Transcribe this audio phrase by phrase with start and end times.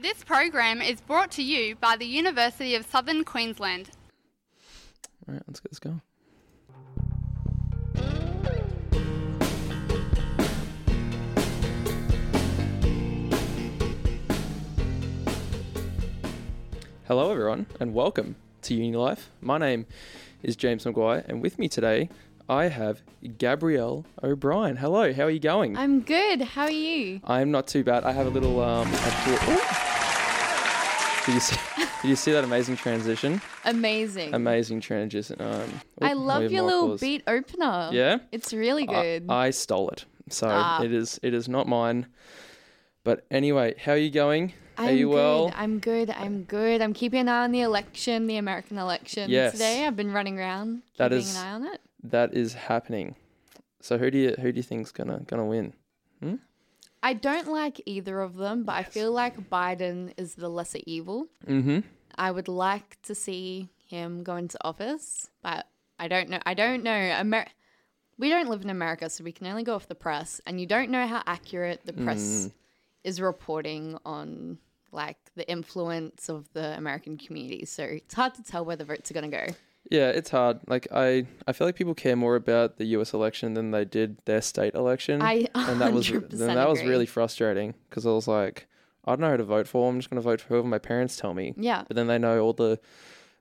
[0.00, 3.90] This program is brought to you by the University of Southern Queensland.
[5.28, 6.00] All right, let's get this going.
[17.06, 19.30] Hello, everyone, and welcome to Uni Life.
[19.42, 19.84] My name
[20.42, 22.08] is James McGuire, and with me today,
[22.48, 23.02] I have
[23.36, 24.76] Gabrielle O'Brien.
[24.76, 25.76] Hello, how are you going?
[25.76, 26.40] I'm good.
[26.40, 27.20] How are you?
[27.24, 28.04] I'm not too bad.
[28.04, 28.90] I have a little um.
[28.90, 29.89] Appla-
[31.30, 31.56] did you see?
[32.02, 33.40] Did you see that amazing transition?
[33.64, 34.34] Amazing.
[34.34, 35.36] Amazing transition.
[35.40, 37.90] Um, I love your little beat opener.
[37.92, 38.18] Yeah?
[38.32, 39.26] It's really good.
[39.28, 40.82] I, stole it, so Ah.
[40.82, 41.20] it is.
[41.22, 42.06] It is not mine.
[43.04, 44.52] But anyway, how are you going?
[44.76, 45.14] I'm are you good.
[45.14, 45.52] well?
[45.54, 46.10] I'm good.
[46.10, 46.80] I'm good.
[46.82, 49.52] I'm keeping an eye on the election, the American election Yes.
[49.52, 49.86] today.
[49.86, 51.80] I've been running around That keeping is- an eye on it.
[52.02, 53.14] That is happening.
[53.82, 55.74] So who do you who do you think's gonna gonna win?
[57.02, 61.28] I don't like either of them, but I feel like Biden is the lesser evil.
[61.46, 61.80] Mm-hmm.
[62.14, 65.66] I would like to see him go into office, but
[65.98, 66.40] I don't know.
[66.44, 66.90] I don't know.
[66.92, 67.46] Amer-
[68.18, 70.66] we don't live in America, so we can only go off the press, and you
[70.66, 72.52] don't know how accurate the press Mm.
[73.04, 74.58] is reporting on
[74.92, 77.64] like the influence of the American community.
[77.64, 79.46] So it's hard to tell where the votes are going to go.
[79.90, 80.60] Yeah, it's hard.
[80.68, 83.12] Like I, I feel like people care more about the U.S.
[83.12, 86.80] election than they did their state election, I and that was 100% then that was
[86.80, 86.90] agree.
[86.90, 88.66] really frustrating because I was like,
[89.04, 89.88] I don't know who to vote for.
[89.88, 91.54] I'm just gonna vote for whoever my parents tell me.
[91.56, 91.84] Yeah.
[91.88, 92.78] But then they know all the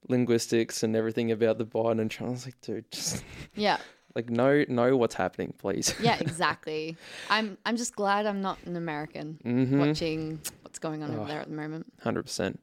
[0.07, 2.29] linguistics and everything about the Biden and Trump.
[2.29, 3.23] I was like, dude, just
[3.55, 3.77] Yeah.
[4.15, 5.93] like know know what's happening, please.
[6.01, 6.97] Yeah, exactly.
[7.29, 9.79] I'm I'm just glad I'm not an American Mm-hmm.
[9.79, 11.91] watching what's going on over there at the moment.
[12.01, 12.59] Hundred percent.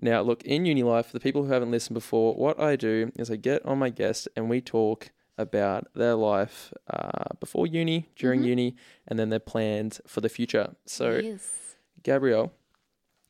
[0.00, 1.06] Now, look in uni life.
[1.06, 3.90] For the people who haven't listened before, what I do is I get on my
[3.90, 9.40] guest and we talk about their life uh, before uni, during uni, and then their
[9.40, 10.74] plans for the future.
[10.86, 11.76] So, yes.
[12.02, 12.52] Gabrielle,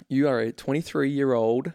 [0.09, 1.73] you are a 23 year old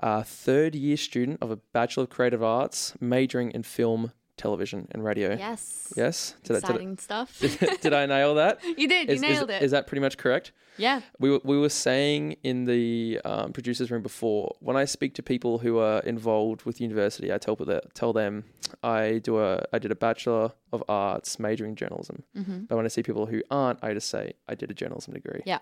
[0.00, 5.04] uh, third year student of a Bachelor of Creative Arts, majoring in film, television, and
[5.04, 5.36] radio.
[5.36, 5.92] Yes.
[5.96, 6.34] Yes.
[6.42, 7.40] Did I, did, Exciting stuff.
[7.62, 8.62] I, did I nail that?
[8.78, 9.08] you did.
[9.08, 9.62] You Is, is- nailed it.
[9.62, 10.52] is that pretty much correct?
[10.76, 11.00] yeah.
[11.20, 15.22] We were, we were saying in the um, producers room before when I speak to
[15.22, 18.44] people who are involved with university, I tell them tell them
[18.82, 22.24] I do a I did a bachelor of arts majoring in journalism.
[22.36, 22.64] Mm-hmm.
[22.64, 25.42] But when I see people who aren't, I just say I did a journalism degree.
[25.46, 25.58] Yeah.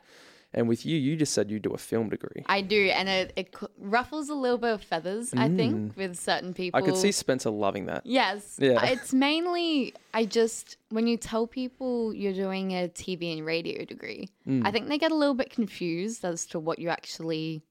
[0.54, 2.42] And with you, you just said you do a film degree.
[2.46, 6.52] I do, and it, it ruffles a little bit of feathers, I think, with certain
[6.52, 6.78] people.
[6.78, 6.82] Mm.
[6.82, 8.04] I could see Spencer loving that.
[8.04, 8.56] Yes.
[8.60, 8.72] Yeah.
[8.72, 13.84] Uh, It's mainly, I just, when you tell people you're doing a TV and radio
[13.86, 14.66] degree, Mm.
[14.66, 17.62] I think they get a little bit confused as to what you actually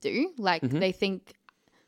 [0.00, 0.32] do.
[0.38, 0.78] Like, Mm-hmm.
[0.78, 1.34] they think,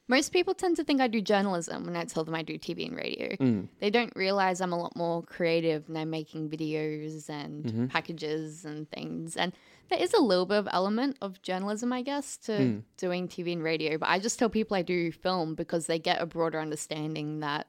[0.08, 2.86] most people tend to think I do journalism when I tell them I do TV
[2.86, 3.28] and radio.
[3.36, 3.68] Mm.
[3.80, 7.86] They don't realize I'm a lot more creative and I'm making videos and Mm-hmm.
[7.86, 9.36] packages and things.
[9.36, 9.52] And
[9.88, 12.82] there is a little bit of element of journalism, I guess, to Mm.
[12.96, 13.98] doing TV and radio.
[13.98, 17.66] But I just tell people I do film because they get a broader understanding that,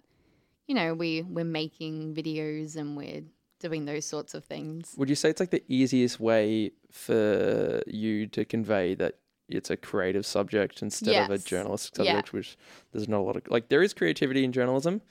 [0.67, 3.23] you know, we we're making videos and we're
[3.59, 4.93] doing those sorts of things.
[4.97, 9.15] Would you say it's like the easiest way for you to convey that
[9.47, 11.43] it's a creative subject instead of a Yes.
[11.43, 12.05] journalistic Yeah.
[12.13, 12.57] subject, which
[12.91, 15.01] there's not a lot of like there is creativity in journalism,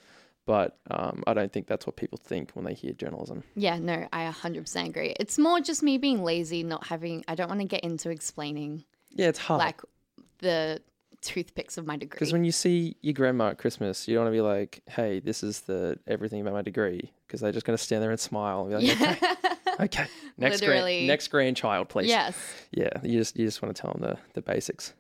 [0.49, 3.45] but um, I don't think that's what people think when they hear journalism.
[3.55, 5.15] Yeah, no, I 100% agree.
[5.21, 8.85] It's more just me being lazy, not having, I don't want to get into explaining
[9.11, 9.59] Yeah, it's hard.
[9.59, 9.83] like
[10.39, 10.81] the
[11.21, 12.17] toothpicks of my degree.
[12.17, 15.21] Because when you see your grandma at Christmas, you don't want to be like, "Hey,
[15.21, 18.19] this is the everything about my degree," because they're just going to stand there and
[18.21, 18.67] smile.
[18.67, 19.35] And be like, okay,
[19.81, 20.07] okay,
[20.39, 22.09] next grand, next grandchild, please.
[22.09, 22.37] yes.
[22.71, 24.95] Yeah, you just you just want to tell them the the basics.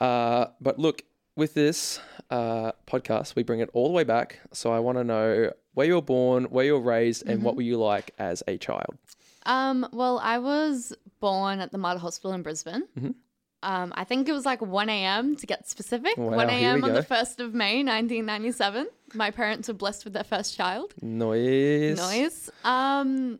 [0.00, 1.02] Uh, but look,
[1.38, 2.00] with this
[2.30, 4.40] uh, podcast, we bring it all the way back.
[4.52, 7.44] So I want to know where you were born, where you were raised, and Mm-hmm.
[7.44, 8.98] what were you like as a child.
[9.46, 12.82] Um, well, I was born at the Mater Hospital in Brisbane.
[13.62, 15.34] Um, I think it was like 1 a.m.
[15.36, 16.16] to get specific.
[16.16, 16.84] Wow, 1 here a.m.
[16.84, 18.86] on the 1st of May, 1997.
[19.14, 20.92] My parents were blessed with their first child.
[21.02, 21.96] Noise.
[21.98, 22.50] Noise.
[22.64, 23.38] Um,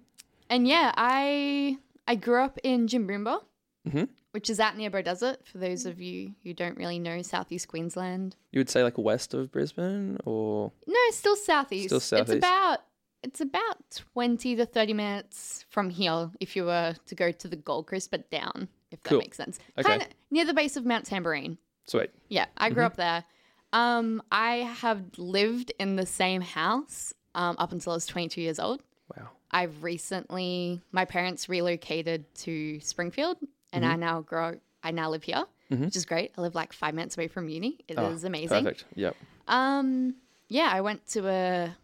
[0.50, 1.76] and yeah, I
[2.08, 3.42] I grew up in Jimboomba,
[3.88, 4.08] Mhm.
[4.32, 5.38] Which is out near Beaudesert.
[5.46, 9.32] For those of you who don't really know Southeast Queensland, You would say like west
[9.34, 11.86] of Brisbane, or no, still southeast.
[11.88, 12.30] Still southeast.
[12.36, 12.78] It's about
[13.22, 13.76] it's about
[14.12, 18.10] twenty to thirty minutes from here if you were to go to the Gold Coast,
[18.10, 18.68] but down.
[18.90, 19.18] If that Cool.
[19.18, 19.58] makes sense.
[19.78, 19.88] Okay.
[19.88, 21.56] Kind of near the base of Mount Tamborine.
[21.86, 22.10] sweet.
[22.28, 23.24] Yeah, I grew up there.
[23.72, 28.58] Um, I have lived in the same house um, up until I was 22 years
[28.58, 28.82] old.
[29.14, 29.28] Wow.
[29.50, 33.36] I've recently, my parents relocated to Springfield,
[33.72, 34.58] and I now grow.
[34.82, 36.32] I now live here, which is great.
[36.38, 37.78] I live like five minutes away from uni.
[37.88, 38.64] It is amazing.
[38.64, 38.84] Perfect.
[38.94, 39.16] Yep.
[39.48, 40.14] Um,
[40.48, 41.76] yeah, I went to a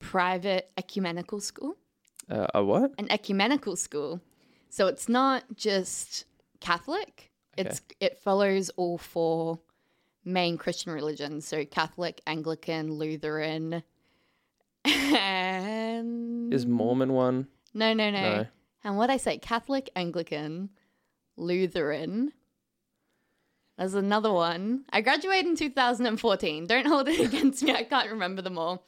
[0.00, 1.76] private ecumenical school,
[2.30, 2.92] Uh, a what?
[2.98, 4.20] an ecumenical school.
[4.70, 6.24] So it's not just
[6.60, 7.30] Catholic.
[7.56, 9.58] It's it follows all four
[10.24, 13.82] main Christian religions, so Catholic, Anglican, Lutheran,
[14.84, 17.46] and Is Mormon one?
[17.74, 18.46] no, no, no, No.
[18.84, 20.70] And what I say, Catholic, Anglican,
[21.38, 22.32] Lutheran.
[23.78, 24.84] There's another one.
[24.90, 26.66] I graduated in 2014.
[26.66, 27.72] Don't hold it against me.
[27.72, 28.84] I can't remember them all.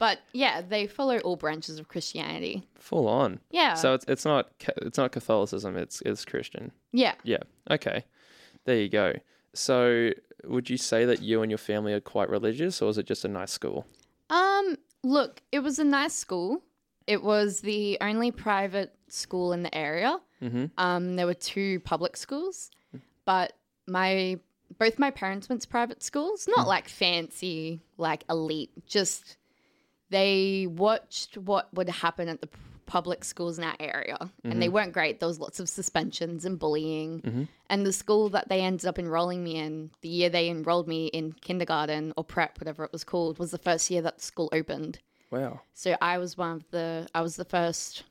[0.00, 2.66] But yeah, they follow all branches of Christianity.
[2.74, 3.38] Full on.
[3.50, 3.74] Yeah.
[3.74, 4.50] So it's it's not
[4.82, 5.76] it's not Catholicism.
[5.76, 6.72] It's it's Christian.
[6.92, 7.14] yeah.
[7.22, 7.38] Yeah.
[7.70, 8.04] Okay.
[8.64, 9.14] There you go.
[9.54, 10.10] So
[10.42, 13.24] would you say that you and your family are quite religious, or is it just
[13.24, 13.86] a nice school?
[14.30, 16.62] Um, look, it was a nice school.
[17.06, 20.18] It was the only private school in the area.
[20.42, 20.66] Mm-hmm.
[20.78, 22.70] Um, there were two public schools,
[23.24, 23.52] but
[23.86, 24.38] my
[24.78, 26.48] both my parents went to private schools.
[26.56, 28.70] Not like fancy, like elite.
[28.86, 29.36] Just
[30.10, 32.48] they watched what would happen at the
[32.86, 35.18] public schools in our area, and they weren't great.
[35.20, 37.48] There was lots of suspensions and bullying.
[37.70, 41.06] And the school that they ended up enrolling me in, the year they enrolled me
[41.06, 44.50] in kindergarten or prep, whatever it was called, was the first year that the school
[44.52, 44.98] opened.
[45.34, 45.60] Wow.
[45.72, 48.04] So I was one of the I was the first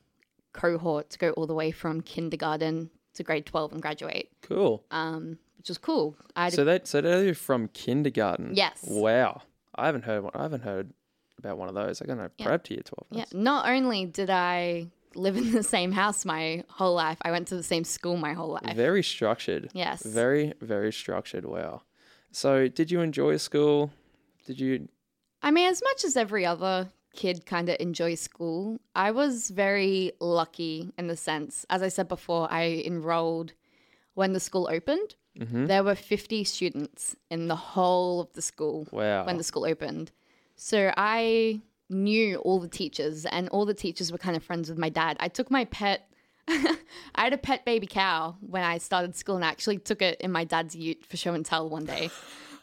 [0.52, 4.84] cohort to go all the way from kindergarten to grade twelve and graduate, Cool.
[4.90, 6.16] um, which was cool.
[6.36, 8.50] I So that so they're from kindergarten.
[8.54, 8.84] Yes.
[8.86, 9.42] Wow.
[9.74, 10.32] I haven't heard one.
[10.34, 10.92] I haven't heard
[11.38, 12.00] about one of those.
[12.02, 12.46] I got no Yeah.
[12.46, 13.06] prep to year twelve.
[13.10, 13.24] yeah.
[13.32, 17.56] Not only did I live in the same house my whole life, I went to
[17.56, 18.76] the same school my whole life.
[18.76, 19.70] Very structured.
[19.72, 20.02] Yes.
[20.04, 21.44] Very very structured.
[21.44, 21.82] Wow.
[22.32, 23.92] So did you enjoy school?
[24.46, 24.88] Did you?
[25.42, 30.12] I mean, as much as every other kid kind of enjoy school, I was very
[30.20, 33.52] lucky in the sense, as I said before, I enrolled
[34.14, 35.14] when the school opened.
[35.38, 35.66] Mhm.
[35.66, 39.26] There were 50 students in the whole of the school Wow.
[39.26, 40.12] when the school opened.
[40.56, 44.78] So I knew all the teachers, and all the teachers were kind of friends with
[44.78, 45.16] my dad.
[45.20, 46.08] I took my pet.
[46.48, 46.76] I
[47.16, 50.30] had a pet baby cow when I started school, and I actually took it in
[50.30, 52.10] my dad's ute for show and tell one day.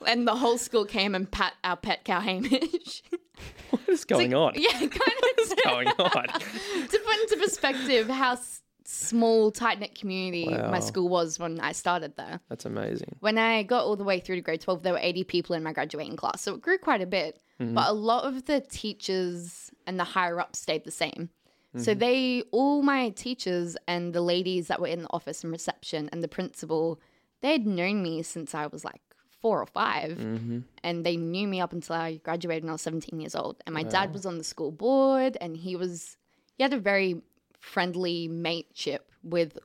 [0.07, 3.03] And the whole school came and pat our pet cow Hamish.
[3.69, 4.53] what is going on?
[4.55, 4.99] Yeah, kind of.
[5.37, 6.27] What's going on?
[6.27, 10.69] to put into perspective how s- small, tight knit community Wow.
[10.71, 12.39] my school was when I started there.
[12.49, 13.15] That's amazing.
[13.19, 15.63] When I got all the way through to grade 12, there were 80 people in
[15.63, 16.41] my graduating class.
[16.41, 17.39] So it grew quite a bit.
[17.59, 17.75] Mm-hmm.
[17.75, 21.29] But a lot of the teachers and the higher ups stayed the same.
[21.77, 21.99] So mm-hmm.
[21.99, 26.21] they, all my teachers and the ladies that were in the office and reception and
[26.21, 26.99] the principal,
[27.41, 29.01] they had known me since I was like
[29.41, 30.59] four or 5 Mm-hmm.
[30.83, 33.57] and they knew me up until I graduated when I was 17 years old.
[33.65, 36.17] And my dad was on the school board and he was,
[36.57, 37.21] he had a very
[37.59, 39.57] friendly mateship with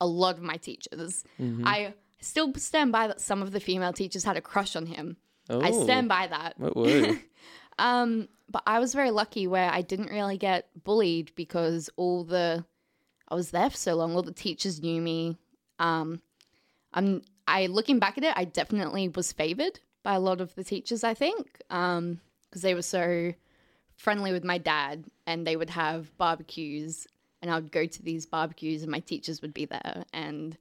[0.00, 1.24] a lot of my teachers.
[1.40, 1.64] Mm-hmm.
[1.66, 5.16] I still stand by that some of the female teachers had a crush on him.
[5.48, 5.84] I Oh.
[5.84, 6.54] stand by that.
[6.58, 7.18] What?
[7.78, 12.64] Um, but I was very lucky where I didn't really get bullied because all the
[13.28, 14.14] I was there for so long.
[14.14, 15.38] All the teachers knew me.
[15.78, 16.20] Um,
[16.92, 20.64] I'm I looking back at it, I definitely was favored by a lot of the
[20.64, 21.04] teachers.
[21.04, 23.34] I think um, because they were so
[23.96, 27.06] friendly with my dad, and they would have barbecues,
[27.42, 30.56] and I would go to these barbecues, and my teachers would be there, and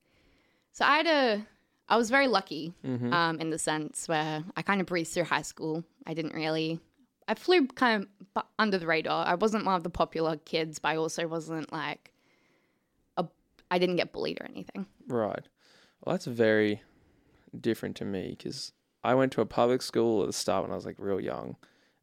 [0.72, 1.48] so I had a
[1.90, 2.74] I was very lucky
[3.14, 5.84] um, in the sense where I kind of breezed through high school.
[6.06, 6.80] I didn't really,
[7.28, 9.26] I flew kind of under the radar.
[9.26, 12.12] I wasn't one of the popular kids, but I also wasn't like,
[13.18, 13.26] a,
[13.72, 14.86] I didn't get bullied or anything.
[15.08, 15.44] Right.
[16.04, 16.82] Well, that's very
[17.60, 18.72] different to me because
[19.04, 21.56] I went to a public school at the start when I was like real young,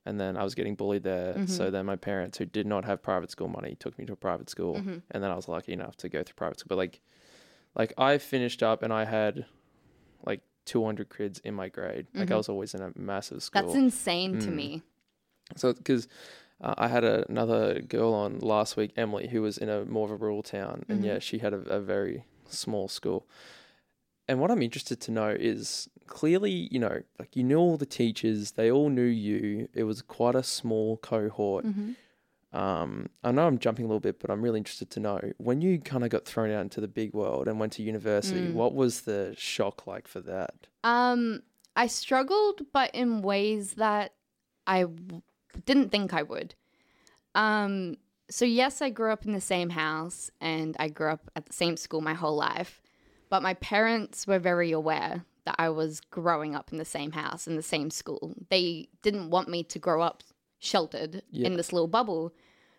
[0.05, 1.35] and then I was getting bullied there.
[1.35, 1.47] Mm-hmm.
[1.47, 4.17] So then my parents, who did not have private school money, took me to a
[4.17, 4.99] private school, Mm-hmm.
[5.11, 6.69] and then I was lucky enough to go through private school.
[6.71, 7.01] But like,
[7.75, 9.47] like I finished up and I had
[10.25, 12.07] like 200 kids in my grade.
[12.15, 13.63] Like I was always in a massive school.
[13.63, 13.69] Mm-hmm.
[13.73, 14.55] That's insane to Mm.
[14.55, 14.83] me.
[15.57, 16.09] So, because
[16.61, 20.07] uh, I had a, another girl on last week, Emily, who was in a more
[20.07, 23.27] of a rural town, and yeah, she had a, a very small school.
[24.29, 27.87] And what I'm interested to know is clearly, you know, like you knew all the
[27.87, 29.69] teachers, they all knew you.
[29.73, 31.65] It was quite a small cohort.
[32.53, 35.61] Um, I know I'm jumping a little bit, but I'm really interested to know when
[35.61, 38.49] you kind of got thrown out into the big world and went to university.
[38.55, 40.55] What was the shock like for that?
[40.83, 41.43] Um,
[41.75, 44.15] I struggled, but in ways that
[44.67, 45.23] I w-
[45.67, 46.55] didn't think I would.
[47.35, 47.99] Um,
[48.31, 51.53] so yes, I grew up in the same house and I grew up at the
[51.53, 52.81] same school my whole life,
[53.29, 57.47] but my parents were very aware that I was growing up in the same house
[57.47, 58.35] in the same school.
[58.51, 60.23] They didn't want me to grow up
[60.59, 61.47] sheltered Yeah.
[61.47, 62.33] in this little bubble.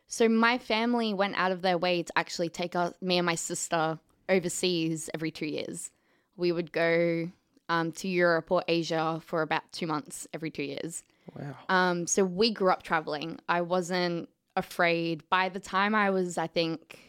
[0.07, 3.35] So my family went out of their way to actually take us, me and my
[3.35, 3.99] sister
[4.29, 5.91] overseas every two years.
[6.35, 7.29] We would go
[7.69, 11.03] um, to Europe or Asia for about two months every two years.
[11.37, 11.55] Wow.
[11.69, 13.39] Um, so we grew up traveling.
[13.49, 15.23] I wasn't afraid.
[15.29, 16.99] By the time I was, I think,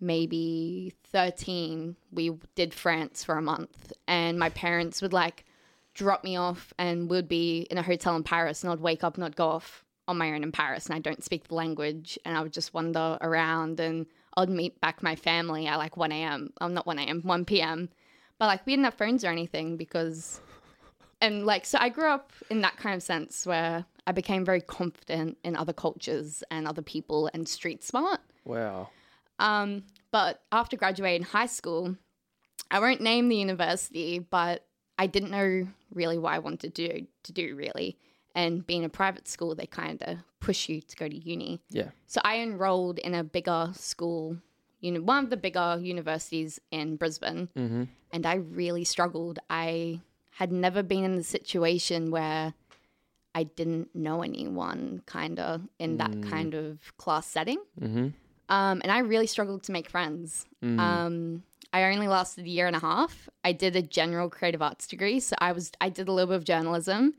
[0.00, 3.92] maybe 13, we did France for a month.
[4.06, 5.44] And my parents would like
[5.94, 9.16] drop me off and we'd be in a hotel in Paris and I'd wake up
[9.16, 12.18] and I'd go off on my own in Paris and I don't speak the language
[12.24, 16.12] and I would just wander around and I'd meet back my family at like 1
[16.12, 16.50] a.m.
[16.60, 17.88] I'm not 1 a.m., 1 p.m.
[18.38, 20.40] But like we didn't have phones or anything because,
[21.20, 24.60] and like, so I grew up in that kind of sense where I became very
[24.60, 28.20] confident in other cultures and other people and street smart.
[28.44, 28.90] Wow.
[29.38, 31.96] Um, but after graduating high school,
[32.70, 34.64] I won't name the university, but
[34.98, 37.96] I didn't know really what I wanted to do, to do really.
[38.34, 41.60] And being a private school, they kind of push you to go to uni.
[41.70, 41.90] Yeah.
[42.06, 44.36] So I enrolled in a bigger school,
[44.80, 47.84] you know, one of the bigger universities in Brisbane, Mm-hmm.
[48.12, 49.38] and I really struggled.
[49.50, 50.00] I
[50.32, 52.54] had never been in the situation where
[53.34, 57.58] I didn't know anyone, kind of in that kind of class setting.
[57.80, 58.08] Mm-hmm.
[58.48, 60.46] Um, and I really struggled to make friends.
[60.62, 60.78] Mm.
[60.80, 63.28] Um, I only lasted a year and a half.
[63.44, 66.36] I did a general creative arts degree, so I was I did a little bit
[66.36, 67.14] of journalism.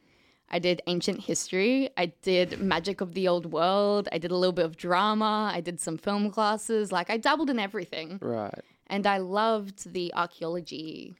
[0.51, 1.91] I did ancient history.
[1.95, 4.09] I did magic of the old world.
[4.11, 5.51] I did a little bit of drama.
[5.53, 6.91] I did some film classes.
[6.91, 8.61] Like I dabbled in everything, Right.
[8.87, 11.13] and I loved the archaeology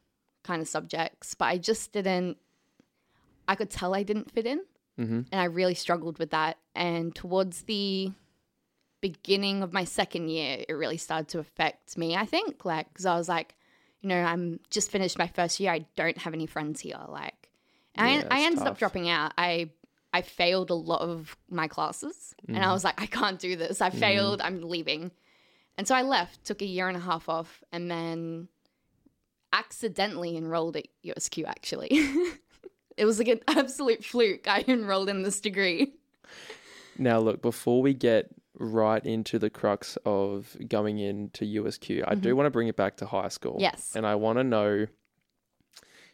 [0.43, 2.37] kind of subjects, but I just didn't.
[3.47, 4.61] I could tell I didn't fit in,
[4.99, 5.21] Mm-hmm.
[5.31, 6.57] and I really struggled with that.
[6.73, 8.11] And towards the
[9.01, 12.15] beginning of my second year, it really started to affect me.
[12.15, 13.55] I think, like, because I was like,
[14.01, 15.71] you know, I'm just finished my first year.
[15.71, 16.99] I don't have any friends here.
[17.07, 17.49] Like,
[17.95, 19.33] and Yeah, I, I ended up dropping out.
[19.37, 19.71] I
[20.11, 22.65] I failed a lot of my classes, and Mm-hmm.
[22.65, 23.81] I was like, I can't do this.
[23.81, 24.41] I failed.
[24.41, 25.11] I'm leaving.
[25.77, 28.47] And so I left, took a year and a half off, and then
[29.53, 31.45] accidentally enrolled at USQ.
[31.45, 31.89] Actually,
[32.97, 34.47] it was like an absolute fluke.
[34.47, 35.93] I enrolled in this degree.
[36.97, 38.29] Now, look, before we get
[38.59, 42.97] right into the crux of going into USQ, I do want to bring it back
[42.97, 43.53] to high school.
[43.53, 43.61] Mm-hmm.
[43.61, 43.93] Yes.
[43.95, 44.85] And I want to know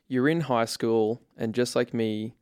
[0.08, 2.36] you're in high school, and just like me,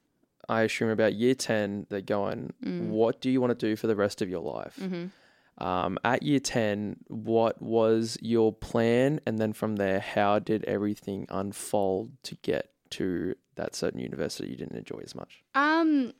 [0.49, 2.87] I assume about year 10, they're going, Mm.
[2.89, 4.77] what do you want to do for the rest of your life?
[4.81, 5.63] Mm-hmm.
[5.63, 9.21] Um, at year 10, what was your plan?
[9.25, 14.57] And then from there, how did everything unfold to get to that certain university you
[14.57, 15.43] didn't enjoy as much?
[15.55, 16.11] Um,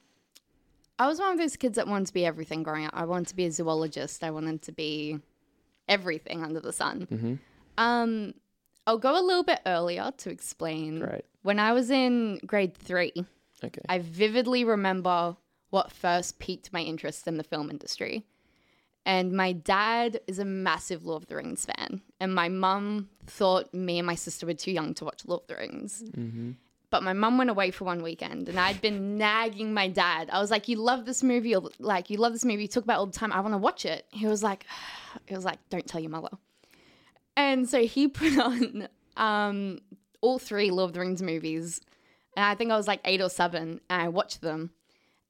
[1.00, 2.94] I was one of those kids that wanted to be everything growing up.
[2.94, 4.24] I wanted to be a zoologist.
[4.24, 5.20] I wanted to be
[5.88, 7.08] everything under the sun.
[7.12, 7.34] Mm-hmm.
[7.78, 8.34] Um,
[8.86, 11.00] I'll go a little bit earlier to explain.
[11.00, 11.26] Great.
[11.42, 13.14] When I was in grade three,
[13.64, 13.82] Okay.
[13.88, 15.38] I vividly remember
[15.70, 18.26] what first piqued my interest in the film industry.
[19.06, 22.02] And my dad is a massive Lord of the Rings fan.
[22.20, 25.48] And my mum thought me and my sister were too young to watch Lord of
[25.48, 26.04] the Rings.
[26.16, 26.52] mm-hmm.
[26.94, 30.30] But my mum went away for one weekend and I'd been nagging my dad.
[30.32, 32.98] I was like, You love this movie, like, you love this movie, you talk about
[32.98, 33.34] it all the time.
[33.34, 34.06] I want to watch it.
[34.12, 34.68] He was like,
[35.26, 36.30] He was like, Don't tell your mother.
[37.36, 39.80] And so he put on um,
[40.22, 41.82] all three Lord of the Rings movies.
[42.38, 44.70] And I think I was like eight or seven, and I watched them.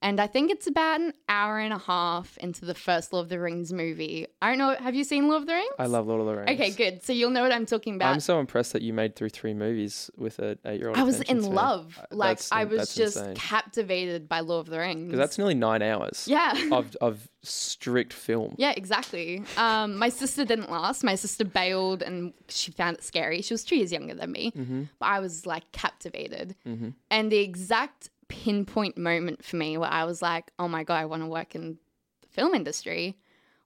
[0.03, 3.29] And I think it's about an hour and a half into the first Lord of
[3.29, 4.27] the Rings movie.
[4.41, 4.75] I don't know.
[4.77, 5.73] Have you seen Lord of the Rings?
[5.79, 6.51] I love Lord of the Rings.
[6.51, 7.03] Okay, good.
[7.03, 8.11] So you'll know what I'm talking about.
[8.13, 10.97] I'm so impressed that you made through three movies with an eight-year-old.
[10.97, 11.55] I was in span.
[11.55, 11.97] love.
[11.99, 13.35] Uh, Like that's- I was just insane.
[13.35, 15.05] captivated by Lord of the Rings.
[15.07, 16.27] because that's nearly nine hours.
[16.27, 16.53] yeah.
[16.73, 18.55] Of of strict film.
[18.57, 19.43] Yeah, exactly.
[19.57, 21.03] Um, my sister didn't last.
[21.03, 23.41] My sister bailed and she found it scary.
[23.41, 24.83] She was two years younger than me, Mm-hmm.
[24.99, 26.55] but I was like captivated.
[26.67, 26.89] Mm-hmm.
[27.11, 31.05] And the exact pinpoint moment for me where I was like, oh my God, I
[31.05, 31.77] want to work in
[32.21, 33.15] the film industry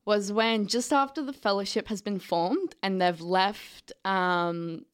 [0.05, 4.85] was when just after the fellowship has been formed and they've left um,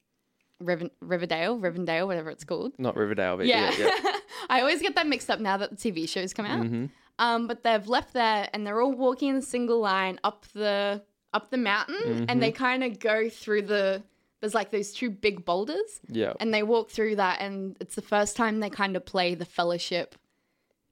[0.59, 2.73] Riven- Riverdale, Rivendale, whatever it's called.
[2.79, 3.71] Not Riverdale, but Yeah.
[3.77, 4.11] yeah, yeah.
[4.49, 6.63] I always get that mixed up now that the TV shows come out.
[6.65, 6.89] Mhm.
[7.19, 11.03] Um, but they've left there and they're all walking in a single line up the
[11.31, 14.03] up the mountain and they kind of go through the
[14.43, 16.33] there's like those two big boulders yeah.
[16.41, 19.45] and they walk through that and it's the first time they kind of play the
[19.45, 20.15] fellowship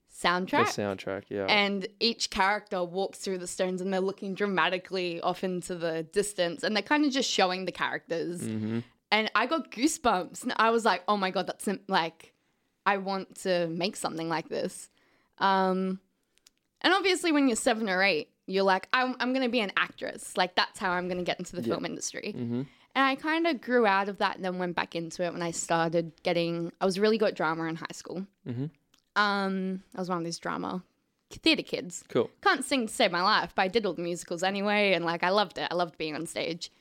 [0.09, 0.73] soundtrack.
[0.73, 1.47] The soundtrack yeah.
[1.49, 6.63] and each character walks through the stones and they're looking dramatically off into the distance
[6.63, 8.79] and they're kind of just showing the characters mm-hmm.
[9.11, 10.43] and I got goosebumps.
[10.43, 12.33] And I was like, oh my god, that's like,
[12.85, 14.89] I want to make something like this.
[15.39, 15.99] Um,
[16.79, 19.71] and obviously, when you're seven or eight, you're like, I'm, I'm going to be an
[19.75, 20.35] actress.
[20.37, 21.73] Like, that's how I'm going to get into the Yeah.
[21.73, 22.33] film industry.
[22.35, 22.61] Mm-hmm.
[22.95, 25.41] And I kind of grew out of that and then went back into it when
[25.41, 28.25] I started getting, I was really good at drama in high school.
[28.45, 28.69] Mhm.
[29.15, 30.83] Um, I was one of these drama
[31.31, 32.29] theater kids Cool.
[32.41, 35.23] can't sing to save my life, but I did all the musicals anyway, and like
[35.23, 35.67] I loved it.
[35.71, 36.71] I loved being on stage.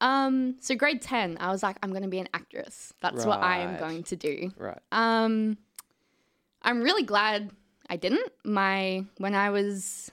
[0.00, 2.92] Um, so grade ten, I was like, I'm gonna be an actress.
[3.00, 4.52] That's what I am going to do.
[4.56, 4.78] Right.
[4.92, 5.56] Um,
[6.62, 7.50] I'm really glad
[7.90, 8.32] I didn't.
[8.44, 10.10] My when I was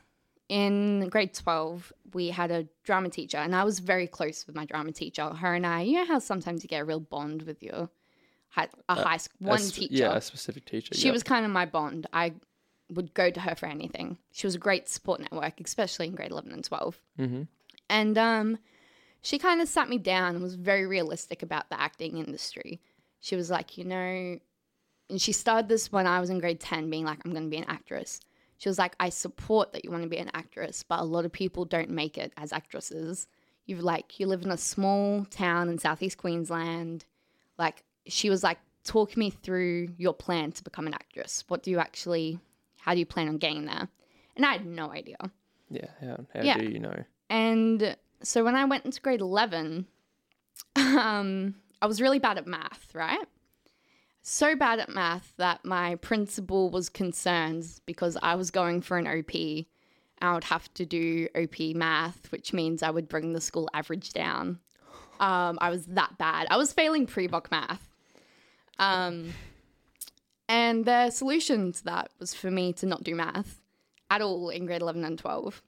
[0.52, 4.66] in grade 12, we had a drama teacher, and I was very close with my
[4.66, 5.30] drama teacher.
[5.30, 7.90] Her and I, you know how sometimes you get a real bond with your
[8.50, 9.94] high, a high school, one sp- teacher.
[9.94, 10.94] Yeah, a specific teacher.
[10.94, 11.14] She yep.
[11.14, 12.06] was kind of my bond.
[12.12, 12.34] I
[12.90, 14.18] would go to her for anything.
[14.34, 17.00] She was a great support network, especially in grade 11 and 12.
[17.18, 17.42] Mm-hmm.
[17.90, 18.60] And um,
[19.22, 22.82] she kind of sat me down and was very realistic about the acting industry.
[23.22, 24.38] She was like, you know,
[25.10, 27.50] and she started this when I was in grade 10, being like, I'm going to
[27.50, 28.20] be an actress.
[28.62, 31.26] She was like, I support that you want to be an actress, but a lot
[31.26, 33.26] of people don't make it as actresses.
[33.66, 37.06] You've like, you live in a small town in southeast Queensland.
[37.58, 41.44] Like, she was like, talk me through your plan to become an actress.
[41.48, 42.38] What do you actually,
[42.80, 43.88] how do you plan on getting there?
[44.36, 45.18] And I had no idea.
[45.72, 45.88] Yeah.
[46.00, 46.60] How, how Yeah.
[46.60, 47.04] do you know?
[47.32, 49.88] And so when I went into grade 11,
[50.76, 53.26] um, I was really bad at math, right?
[54.22, 59.08] So bad at math that my principal was concerned because I was going for an
[59.08, 59.34] OP.
[59.34, 59.66] And
[60.30, 64.14] I would have to do OP math, which means I would bring the school average
[64.14, 64.60] down.
[65.20, 66.48] Um, I was that bad.
[66.52, 67.90] I was failing pre-voc math.
[68.78, 69.34] Um,
[70.48, 73.62] and the solution to that was for me to not do math
[74.10, 75.62] at all in grade 11 and 12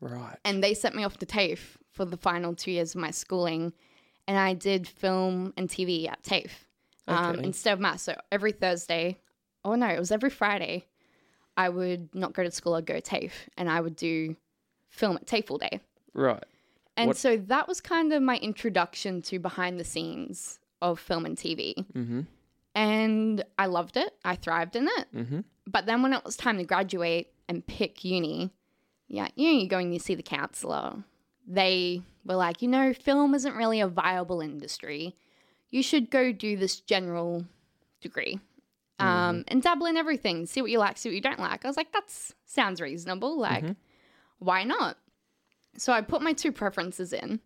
[0.00, 0.36] Right.
[0.44, 3.72] and they sent me off to TAFE for the final two years of my schooling,
[4.28, 6.65] and I did film and TV at TAFE
[7.08, 7.44] um, Okay.
[7.44, 8.00] instead of math.
[8.00, 9.18] So every Thursday,
[9.64, 10.86] oh no, it was every Friday,
[11.56, 12.74] I would not go to school.
[12.74, 14.36] I'd go TAFE, and I would do
[14.88, 15.80] film at TAFE all day.
[16.14, 16.42] Right.
[16.96, 21.26] And What- so that was kind of my introduction to behind the scenes of film
[21.26, 21.74] and TV.
[21.94, 22.20] Mm-hmm.
[22.74, 24.14] And I loved it.
[24.24, 25.06] I thrived in it.
[25.14, 25.40] Mm-hmm.
[25.66, 28.50] But then when it was time to graduate and pick uni,
[29.08, 31.02] yeah, you know, you go and you see the counselor.
[31.46, 35.14] They were like, you know, film isn't really a viable industry.
[35.76, 37.44] You should go do this general
[38.00, 38.40] degree
[38.98, 40.46] um, and dabble in everything.
[40.46, 41.66] See what you like, see what you don't like.
[41.66, 42.10] I was like, that
[42.46, 43.38] sounds reasonable.
[43.38, 43.62] Like,
[44.38, 44.96] why not?
[45.76, 47.40] So I put my two preferences in.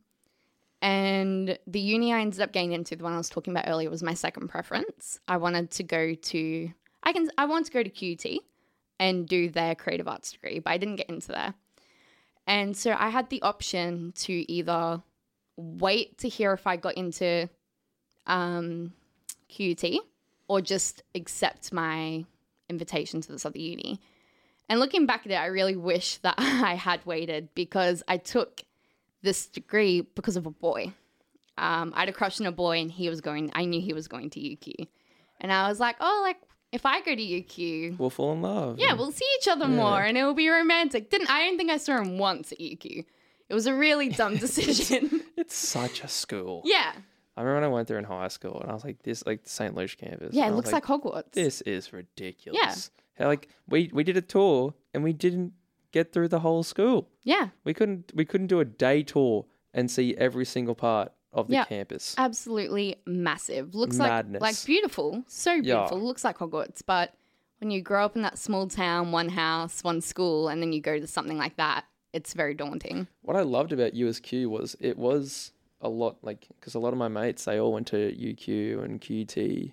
[0.81, 3.91] And the uni I ended up getting into, the one I was talking about earlier,
[3.91, 5.19] was my second preference.
[5.27, 6.71] I wanted to go to
[7.03, 8.39] I can I wanted to go to QUT
[9.01, 11.55] and do their creative arts degree, but I didn't get into there.
[12.47, 15.03] And so I had the option to either
[15.57, 17.49] wait to hear if I got into
[18.27, 18.93] um,
[19.55, 19.85] QUT
[20.49, 22.25] or just accept my
[22.69, 24.01] invitation to this other uni.
[24.69, 28.63] And looking back at it, I really wish that I had waited because I took
[29.23, 30.93] this degree because of a boy.
[31.59, 33.51] Um, I had a crush on a boy, and he was going.
[33.55, 34.87] I knew he was going to UQ,
[35.41, 36.39] and I was like, "Oh, like
[36.73, 38.79] if I go to UQ, We'll fall in love.
[38.79, 41.45] yeah, we'll see each other more, and it will be romantic." Didn't I?
[41.47, 43.05] Don't think I saw him once at UQ.
[43.51, 45.21] It was a really dumb decision.
[45.37, 46.63] It's such a school.
[46.65, 46.93] yeah,
[47.41, 49.43] I remember when I went there in high school, and I was like, "This, like
[49.45, 49.75] the St.
[49.75, 51.33] Lucia campus." yeah, and it looks like, Hogwarts.
[51.33, 52.91] this is ridiculous.
[53.19, 55.53] How like we we did a tour and we didn't
[55.93, 57.09] get through the whole school.
[57.25, 61.47] Yeah, We couldn't we couldn't do a day tour and see every single part of
[61.49, 61.65] the Yeah.
[61.65, 62.15] campus.
[62.19, 63.75] absolutely massive.
[63.75, 64.41] Looks Madness.
[64.41, 65.61] like like beautiful, so Yeah.
[65.61, 66.01] beautiful.
[66.01, 67.15] Looks like Hogwarts, but
[67.59, 70.81] when you grow up in that small town, one house, one school, and then you
[70.81, 73.07] go to something like that, it's very daunting.
[73.23, 76.99] What I loved about USQ was it was a lot like because a lot of
[76.99, 79.73] my mates they all went to UQ and QUT,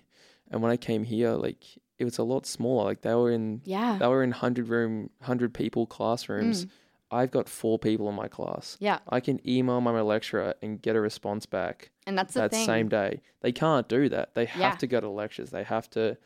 [0.50, 1.64] and when I came here, like
[1.98, 2.84] it was a lot smaller.
[2.84, 6.64] Like they were in Yeah, they were in hundred room hundred people classrooms.
[6.66, 6.70] Mm.
[7.10, 8.76] I've got four people in my class.
[8.80, 12.50] yeah, I can email my lecturer and get a response back and that's the that
[12.50, 12.66] thing.
[12.66, 13.22] same day.
[13.40, 14.34] They can't do that.
[14.34, 14.76] They have Yeah.
[14.76, 15.48] to go to lectures.
[15.50, 16.18] They have to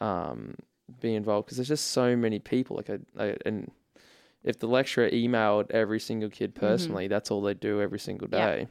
[0.00, 0.54] um,
[1.00, 2.76] be involved because there's just so many people.
[2.76, 3.70] Like, I, I, and
[4.44, 8.36] if the lecturer emailed every single kid personally, that's all they do every single Mm-hmm.
[8.60, 8.66] Yeah.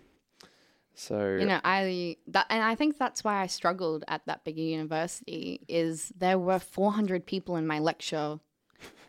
[0.99, 4.62] So you know i that and i think that's why i struggled at that bigger
[4.62, 8.39] university is there were 400 people in my lecture.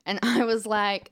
[0.07, 1.11] And i was like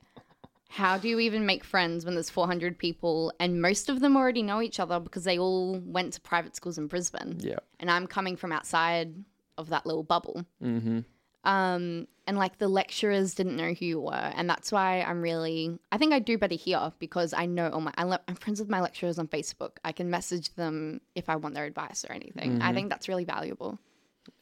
[0.69, 4.43] how do you even make friends when there's 400 people and most of them already
[4.43, 7.39] know each other because they all went to private schools in brisbane.
[7.41, 9.17] Yeah, and i'm coming from outside
[9.57, 10.45] of that little bubble.
[10.63, 11.01] Mm-hmm.
[11.43, 15.79] um and like the lecturers didn't know who you were and that's why i'm really
[15.91, 18.69] i think i do better here because i know all my I i'm friends with
[18.69, 19.73] my lecturers on facebook.
[19.85, 22.63] I can message them if i want their advice or anything.
[22.63, 23.79] I think that's really valuable.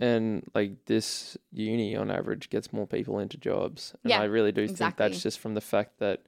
[0.00, 3.94] And like this uni on average gets more people into jobs.
[4.02, 6.22] And Yeah, I really do think that's just from the fact that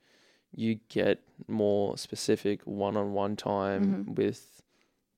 [0.54, 4.14] you get more specific one-on-one time Mm-hmm.
[4.14, 4.57] with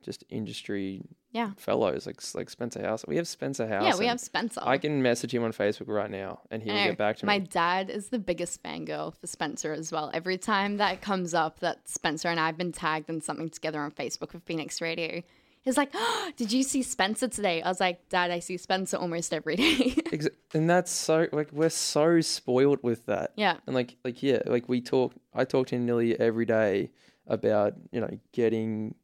[0.03, 3.09] just industry yeah fellows like like Spencer Howson.
[3.09, 3.87] We have Spencer Howson.
[3.87, 6.99] yeah we have spencer I can message him on Facebook right now, and he'll get
[6.99, 7.41] back to my me.
[7.41, 10.11] My dad is the biggest fangirl for Spencer as well.
[10.13, 13.81] Every time that comes up that Spencer and I have been tagged in something together
[13.81, 15.23] on Facebook with Phoenix Radio,
[15.63, 18.97] He's like, oh, "Did you see Spencer today?" I was like, "Dad, I see Spencer
[18.97, 19.95] almost every day."
[20.53, 23.33] And that's so like we're so spoiled with that.
[23.37, 26.91] yeah, And like like yeah, like we talk I talk to him nearly every day
[27.29, 28.97] about, you know, getting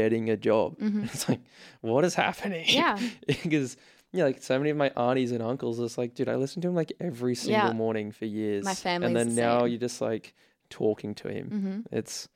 [0.00, 0.76] getting a job.
[1.12, 1.40] It's like,
[1.80, 2.66] what is happening?
[2.66, 2.76] Mm-hmm.
[2.76, 2.98] Yeah.
[3.42, 3.76] because
[4.12, 6.68] yeah, like so many of my aunties and uncles, it's like, dude, I listen to
[6.68, 7.72] him like every single Yeah.
[7.84, 8.64] morning for years.
[8.64, 10.34] My family's and then the now you're just like
[10.70, 11.46] talking to him.
[11.90, 12.28] hmm It's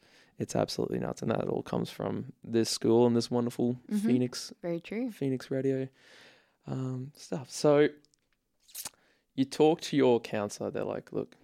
[0.43, 2.13] it's absolutely nuts, and that all comes from
[2.57, 4.01] this school and this wonderful Mhm.
[4.07, 5.11] Phoenix very true.
[5.11, 5.89] Phoenix Radio
[6.67, 7.51] um, stuff.
[7.51, 7.89] So
[9.35, 10.71] you talk to your counselor.
[10.71, 11.37] They're like, look,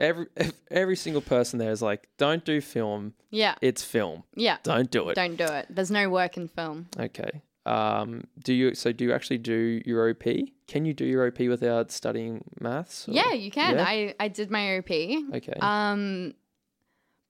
[0.00, 0.26] every
[0.70, 3.14] every single person there is like, don't do film.
[3.30, 4.24] Yeah, It's film.
[4.34, 4.56] yeah.
[4.64, 5.14] Don't do it.
[5.14, 5.66] Don't do it.
[5.70, 6.88] There's no work in film.
[6.98, 7.42] Okay.
[7.66, 8.74] Um, do you?
[8.74, 10.24] So do you actually do your OP?
[10.66, 13.06] Can you do your OP without studying maths?
[13.08, 13.76] or- Yeah, you can.
[13.76, 13.84] Yeah?
[13.86, 14.90] I I did my OP.
[14.90, 15.52] Okay.
[15.60, 16.34] Um,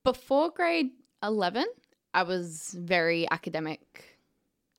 [0.04, 0.90] before grade
[1.22, 1.66] eleven,
[2.14, 4.04] I was very academic,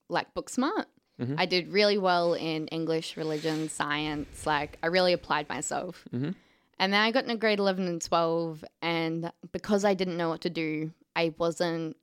[0.09, 0.87] like book smart.
[1.19, 1.35] Mhm.
[1.37, 4.45] I did really well in English, religion, science.
[4.47, 6.05] Like I really applied myself.
[6.13, 6.33] Mhm.
[6.81, 10.41] And then I got into grade eleven and twelve, and because I didn't know what
[10.41, 11.95] to do, I wasn't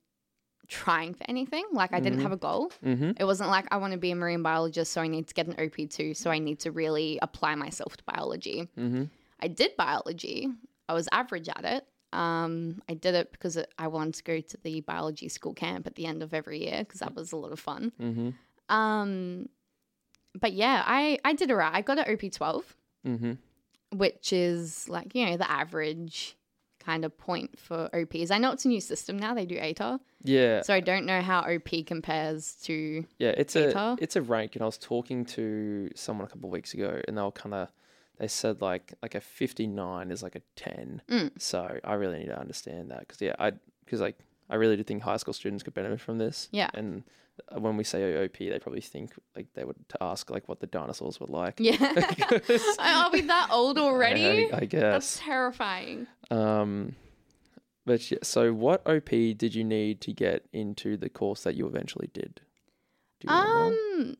[0.67, 1.65] trying for anything.
[1.71, 2.23] Like I didn't Mhm.
[2.23, 2.71] have a goal.
[2.83, 3.11] mm-hmm.
[3.17, 5.47] It wasn't like I want to be a marine biologist, so I need to get
[5.47, 8.67] an OP2, so I need to really apply myself to biology.
[8.77, 9.03] Mm-hmm.
[9.41, 10.47] I did biology.
[10.87, 11.85] I was average at it.
[12.13, 15.87] Um, I did it because it, I wanted to go to the biology school camp
[15.87, 17.91] at the end of every year because that was a lot of fun.
[18.01, 18.29] Mm-hmm.
[18.75, 19.49] Um,
[20.39, 21.73] but yeah, I I did alright.
[21.73, 22.63] I got an OP12,
[23.07, 23.33] Mm-hmm.
[23.95, 26.35] Which is like you know the average
[26.79, 28.31] kind of point for OPs.
[28.31, 29.33] I know it's a new system now.
[29.33, 30.61] They do ATAR, Yeah.
[30.61, 33.03] so I don't know how OP compares to.
[33.17, 33.97] Yeah, it's a Data.
[33.99, 37.17] it's a rank, and I was talking to someone a couple of weeks ago, and
[37.17, 37.69] they were kind of
[38.17, 41.01] they said like like a fifty nine is like a ten.
[41.09, 41.31] Mm.
[41.39, 43.51] So I really need to understand that because yeah, I
[43.85, 44.17] because like
[44.49, 46.47] I really do think high school students could benefit from this.
[46.51, 46.69] Yeah.
[46.73, 47.03] and
[47.57, 51.19] when we say OP, they probably think like they would ask like what the dinosaurs
[51.19, 51.55] were like.
[51.59, 51.77] Yeah,
[52.79, 54.51] I'll be that old already.
[54.51, 55.19] I, I That's guess.
[55.19, 56.07] terrifying.
[56.31, 56.95] Um,
[57.85, 61.67] but yeah, so what OP did you need to get into the course that you
[61.67, 62.41] eventually did?
[63.21, 63.33] Do you?
[63.33, 64.15] Um,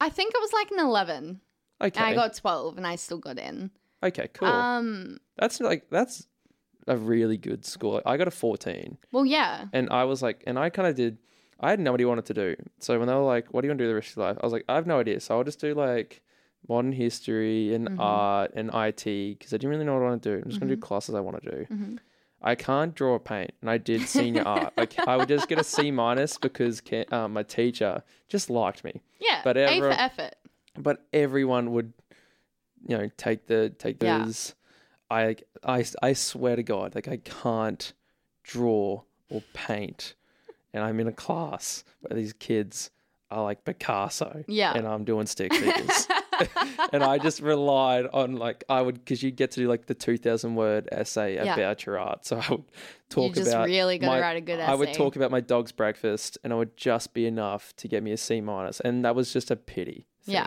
[0.00, 1.40] I think it was like an eleven.
[1.80, 1.98] okay.
[2.00, 3.70] And I got 12 and I still got in.
[4.02, 4.28] okay.
[4.34, 4.48] Cool.
[4.48, 6.26] Um, That's like that's
[6.88, 8.02] a really good score.
[8.04, 9.66] I got a 14, well, yeah.
[9.72, 11.18] and I was like, and I kind of did.
[11.62, 12.56] I had no idea what I wanted to do.
[12.80, 14.26] So when they were like, "What do you want to do the rest of your
[14.26, 16.22] life?" I was like, "I have no idea." So I'll just do like
[16.68, 17.96] modern history and Mhm.
[17.98, 19.04] art and IT
[19.38, 20.42] because I didn't really know what I want to do.
[20.42, 20.82] I'm just gonna do Mm-hmm.
[20.82, 21.66] classes I want to do.
[21.74, 21.98] Mhm.
[22.44, 24.72] I can't draw or paint, and I did senior art.
[24.76, 28.82] Like I would just get a C minus because ca- um, my teacher just liked
[28.84, 29.00] me.
[29.20, 29.40] Yeah.
[29.44, 30.34] But A for effort.
[30.76, 31.92] but everyone would
[32.88, 34.24] you know take the take Yeah.
[34.24, 34.54] those
[35.10, 37.92] I, I i swear to god like i can't
[38.42, 40.14] draw or paint
[40.72, 42.90] and i'm in a class where these kids
[43.30, 44.72] are like picasso Yeah.
[44.74, 46.06] and i'm doing stick figures
[46.92, 49.94] and i just relied on like i would because you get to do like the
[49.94, 51.54] 2000 word essay Yeah.
[51.54, 52.64] about your art so i would you
[53.08, 54.70] talk just about really to my- write a good essay.
[54.70, 58.02] I would talk about my dog's breakfast, and it would just be enough to get
[58.02, 60.06] me a C minus, and that was just a pity.
[60.24, 60.34] thing.
[60.36, 60.46] Yeah.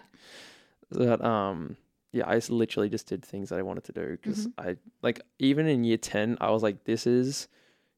[0.91, 1.77] That um,
[2.11, 4.67] yeah, I just literally just did things that I wanted to do because Mm-hmm.
[4.69, 7.47] I like even in year ten, I was like, this is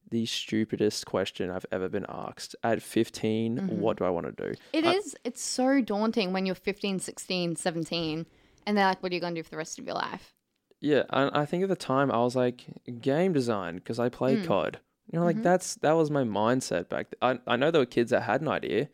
[0.09, 2.55] the stupidest question I've ever been asked.
[2.63, 3.79] At 15, Mm-hmm.
[3.79, 4.55] what do I want to do?
[4.73, 5.15] It I- is.
[5.23, 8.25] It's so daunting when you're 15, 16, 17,
[8.65, 10.33] and they're like, what are you going to do for the rest of your life?
[10.79, 12.65] Yeah, and I think at the time I was like
[13.01, 14.47] game design because I played Mm.
[14.47, 14.79] COD.
[15.11, 15.43] You know, like Mhm.
[15.43, 17.07] that's that was my mindset back.
[17.11, 17.17] Th-
[17.47, 18.89] I I know there were kids that had an idea.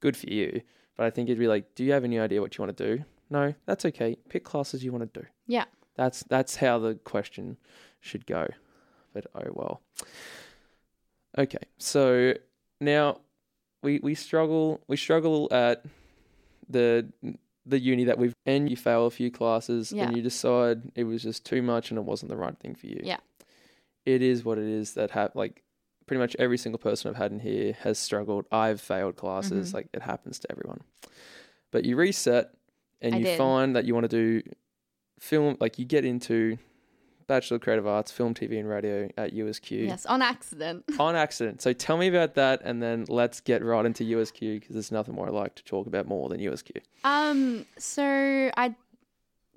[0.00, 0.62] Good for you,
[0.96, 2.96] but I think it'd be like, do you have any idea what you want to
[2.96, 3.04] do?
[3.28, 4.16] No, that's okay.
[4.30, 5.26] Pick classes you want to do.
[5.46, 5.64] Yeah.
[5.96, 7.58] That's that's how the question
[8.00, 8.46] should go.
[9.12, 9.82] But oh well.
[11.38, 12.34] Okay, so
[12.80, 13.20] now
[13.82, 15.84] we we struggle we struggle at
[16.68, 17.06] the
[17.64, 20.06] the uni that we've and you fail a few classes Yeah.
[20.08, 22.86] and you decide it was just too much and it wasn't the right thing for
[22.86, 23.00] you.
[23.04, 23.18] Yeah.
[24.06, 25.62] It is what it is that have like
[26.06, 28.46] pretty much every single person I've had in here has struggled.
[28.50, 29.70] I've failed classes.
[29.70, 29.74] Mhm.
[29.74, 30.80] Like it happens to everyone.
[31.70, 32.54] But you reset
[33.02, 33.38] and I you did.
[33.38, 34.42] find that you want to do
[35.20, 36.56] film like you get into
[37.28, 40.84] Bachelor of Creative Arts, Film, TV and Radio at USQ Yes, on accident.
[40.98, 41.62] on accident.
[41.62, 45.14] So tell me about that and then let's get right into USQ because there's nothing
[45.14, 46.80] more I like to talk about more than USQ.
[47.04, 48.74] Um, so I'd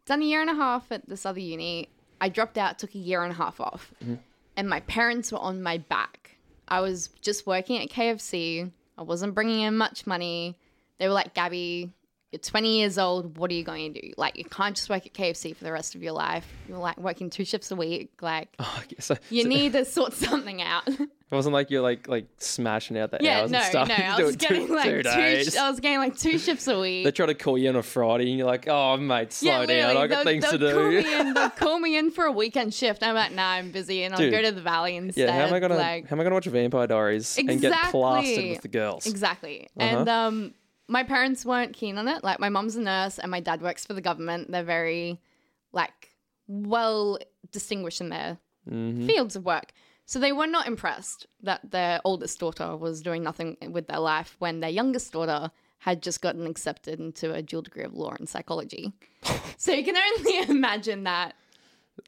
[0.05, 1.89] done a year and a half at this other uni.
[2.19, 4.15] I dropped out, took a year and a half off, Mm-hmm.
[4.57, 6.38] and my parents were on my back.
[6.67, 8.69] I was just working at KFC.
[8.97, 10.57] I wasn't bringing in much money.
[10.99, 11.91] They were like, Gabby,
[12.32, 13.38] you're 20 years old.
[13.38, 14.13] What are you going to do?
[14.17, 16.48] Like, you can't just work at KFC for the rest of your life.
[16.70, 18.12] You're like working two shifts a week.
[18.22, 20.88] Like, Oh, guess you so- need to sort something out.
[21.32, 23.88] It wasn't like you're like like smashing out the Yeah, hours no, and stuff.
[23.88, 23.96] no.
[23.96, 25.56] I do was it two- getting like two days.
[25.56, 27.06] I was getting like two shifts a week.
[27.06, 29.96] They try to call you on a Friday, and you're like, "Oh, mate, slow down.
[29.96, 32.34] I got things to they'll Call do." me in, they'll call me in for a
[32.34, 33.02] weekend shift.
[33.02, 34.34] I'm like, nah, I'm busy, and I'll Dude.
[34.34, 35.30] go to the valley instead.
[35.30, 37.82] Yeah, how am I gonna like, how am I gonna watch Vampire Diaries and get
[37.91, 39.08] plastered with the girls?
[39.08, 39.70] Exactly.
[39.80, 40.00] Uh-huh.
[40.00, 40.54] And um,
[40.91, 42.23] my parents weren't keen on it.
[42.23, 44.51] Like, my mom's a nurse and my dad works for the government.
[44.51, 45.19] They're very,
[45.71, 46.10] like,
[46.47, 47.17] well
[47.51, 48.38] distinguished in their
[48.69, 49.08] Mm-hmm.
[49.08, 49.71] fields of work.
[50.06, 54.36] So they were not impressed that their oldest daughter was doing nothing with their life
[54.38, 55.49] when their youngest daughter
[55.80, 58.93] had just gotten accepted into a dual degree of law and psychology.
[59.58, 61.34] so you can only imagine that.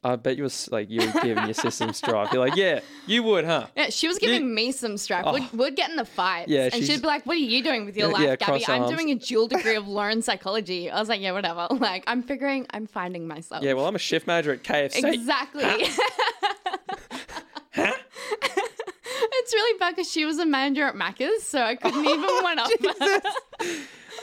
[0.02, 2.32] I bet you was like you were giving your sister some strife.
[2.32, 3.68] You're like, yeah, you would, huh?
[3.76, 5.24] Yeah, she was giving me some stripe.
[5.32, 5.56] We'd, oh.
[5.56, 6.50] we'd get in the fights.
[6.50, 8.36] Yeah, and she's- she'd be like, What are you doing with your Yeah, life, yeah,
[8.36, 8.64] Gabby?
[8.64, 8.96] cross I'm arms.
[8.96, 10.90] doing a dual degree of law and psychology.
[10.90, 11.68] I was like, Yeah, whatever.
[11.84, 13.62] Like, I'm figuring, I'm finding myself.
[13.62, 15.12] Yeah, well, I'm a shift manager at KFC.
[15.12, 15.64] Exactly.
[17.74, 22.42] it's really bad because she was a manager at Macca's, so I couldn't even oh,
[22.42, 22.70] one up.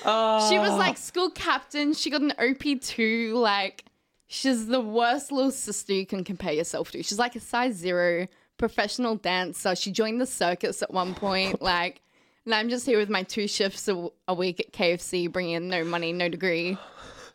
[0.04, 0.78] Oh, she was oh.
[0.78, 1.94] like school captain.
[1.94, 3.34] She got an OP2.
[3.34, 3.86] Like,
[4.32, 7.04] she's the worst little sister you can compare yourself to.
[7.04, 9.76] She's like a size zero professional dancer.
[9.76, 11.62] She joined the circus at one point.
[11.72, 12.02] Like,
[12.46, 15.68] and I'm just here with my two shifts a, a week at KFC, bringing in
[15.68, 16.78] no money, no degree.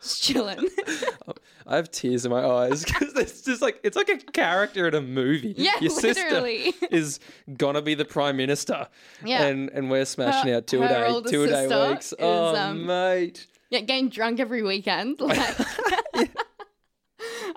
[0.02, 0.68] Just chilling.
[1.66, 4.94] I have tears in my eyes because it's just like it's like a character in
[4.94, 5.54] a movie.
[5.56, 6.72] Yeah, your literally.
[6.72, 7.20] sister is
[7.56, 8.88] gonna be the prime minister.
[9.24, 9.44] Yeah.
[9.46, 12.12] and and we're smashing Her- out two a day, two a day weeks.
[12.12, 13.46] is, oh, um, mate.
[13.70, 15.20] yeah, getting drunk every weekend.
[15.20, 15.56] Like,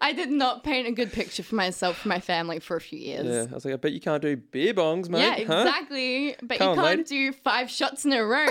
[0.09, 2.97] I did not paint a good picture for myself for my family for a few
[2.97, 3.27] years.
[3.27, 5.19] Yeah, I was like, I bet you can't do beer bongs, mate.
[5.19, 5.61] Yeah, huh?
[5.65, 6.35] exactly.
[6.41, 7.31] But Come you on, can't lady.
[7.31, 8.47] do five shots in a row.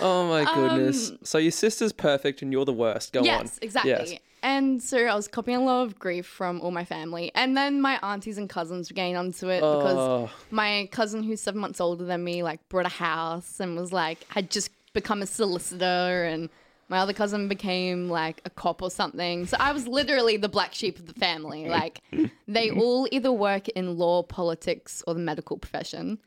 [0.00, 1.10] Oh my goodness.
[1.10, 3.14] Um, so your sister's perfect and you're the worst.
[3.14, 3.24] Go on.
[3.24, 3.90] yes, exactly.
[3.90, 4.20] Yes.
[4.42, 7.32] And so I was copying a lot of grief from all my family.
[7.34, 11.40] And then my aunties and cousins were getting onto it because Oh, my cousin who's
[11.40, 15.22] seven months older than me like bought a house and was like had just become
[15.22, 16.50] a solicitor and
[16.88, 20.74] my other cousin became like a cop or something so i was literally the black
[20.74, 22.00] sheep of the family like
[22.48, 26.18] they all either work in law politics or the medical profession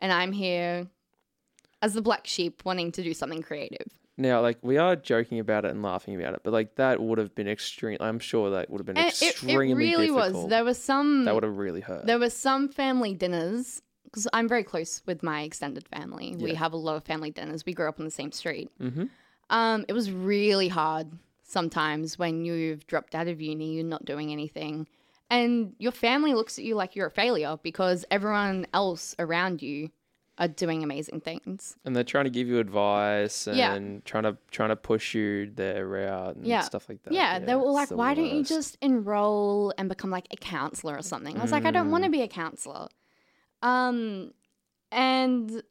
[0.00, 0.86] and i'm here
[1.82, 5.64] as the black sheep wanting to do something creative now, like we are joking about
[5.66, 7.98] it and laughing about it, but like that would have been extreme.
[8.00, 10.44] I'm sure that would have been and it, extremely it really difficult.
[10.44, 12.06] was there were some that would have really hurt.
[12.06, 16.34] There were some family dinners because I'm very close with my extended family.
[16.38, 17.66] We have a lot of family dinners.
[17.66, 18.70] We grew up on the same street.
[18.80, 19.04] mm-hmm.
[19.50, 24.32] Um, it was really hard sometimes when you've dropped out of uni, you're not doing
[24.32, 24.88] anything,
[25.30, 29.90] and your family looks at you like you're a failure because everyone else around you
[30.38, 31.76] are doing amazing things.
[31.84, 33.78] And they're trying to give you advice and Yeah.
[34.04, 36.62] trying to trying to push you their route and Yeah.
[36.62, 37.14] stuff like that.
[37.14, 40.36] Yeah, they were all like, the "Why don't you just enroll and become like a
[40.36, 42.06] counselor or something?" I was like, "I don't want Mm.
[42.06, 42.88] to be a counselor."
[43.62, 44.32] Um,
[44.92, 45.62] and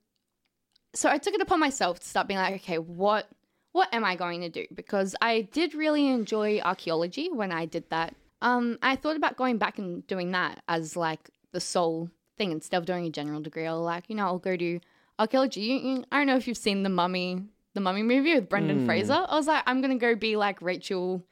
[0.94, 3.30] so I took it upon myself to start being like, "Okay, what
[3.76, 7.86] what am I going to do?" Because I did really enjoy archaeology when I did
[7.90, 8.16] that.
[8.42, 12.78] Um, I thought about going back and doing that as like the sole thing instead
[12.78, 13.66] of doing a general degree.
[13.68, 14.80] I'll like, you know, I'll go do
[15.20, 16.04] archaeology.
[16.12, 18.86] I don't know if you've seen the Mummy, the Mummy movie with Brendan Mm.
[18.86, 19.26] Fraser.
[19.28, 21.24] I was like, I'm gonna go be like Rachel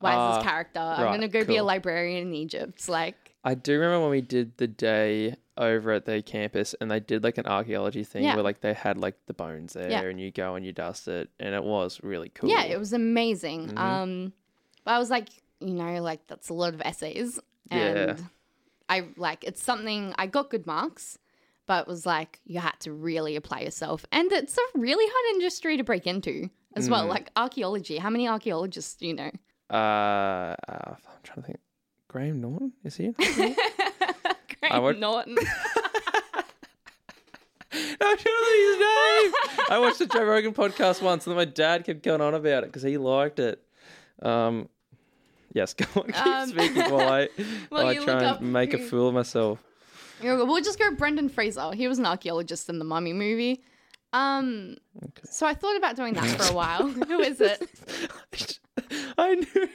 [0.00, 0.80] Weisz's Ah, character.
[0.80, 2.88] I'm right, gonna go be a librarian in Egypt.
[2.88, 7.00] Like, I do remember when we did the day over at the campus and they
[7.00, 8.34] did like an archaeology thing Yeah.
[8.34, 10.00] where like they had like the bones there Yeah.
[10.02, 12.48] and you go and you dust it and it was really cool.
[12.48, 13.68] yeah, it was amazing.
[13.68, 13.78] Mhm.
[13.78, 14.32] Um,
[14.84, 15.28] but I was like,
[15.60, 17.38] you know, like that's a lot of essays,
[17.70, 17.76] Yeah.
[18.10, 18.28] and
[18.88, 21.18] I like it's something I got good marks.
[21.66, 25.36] But it was like you had to really apply yourself, and it's a really hard
[25.36, 27.04] industry to break into as well.
[27.06, 27.10] Mm.
[27.10, 29.30] Like archaeology, how many archaeologists do you know?
[29.70, 30.54] Uh, uh,
[30.88, 31.60] I'm trying to think.
[32.12, 33.08] Graham Norton is he?
[34.60, 35.38] Graham would- Norton.
[37.74, 39.32] I'm his name.
[39.70, 42.64] I watched the Joe Rogan podcast once, and then my dad kept going on about
[42.64, 43.62] it because he liked it.
[44.20, 44.68] Um,
[45.54, 47.28] yes, go on, keep Um, speaking while I
[47.70, 49.58] while I try and make a fool of myself.
[50.22, 51.72] We'll just go Brendan Fraser.
[51.72, 53.62] He was an archaeologist in the Mummy movie.
[54.12, 55.22] Um, Okay.
[55.24, 56.86] so I thought about doing that for a while.
[57.10, 57.66] Who is it?
[59.18, 59.68] I knew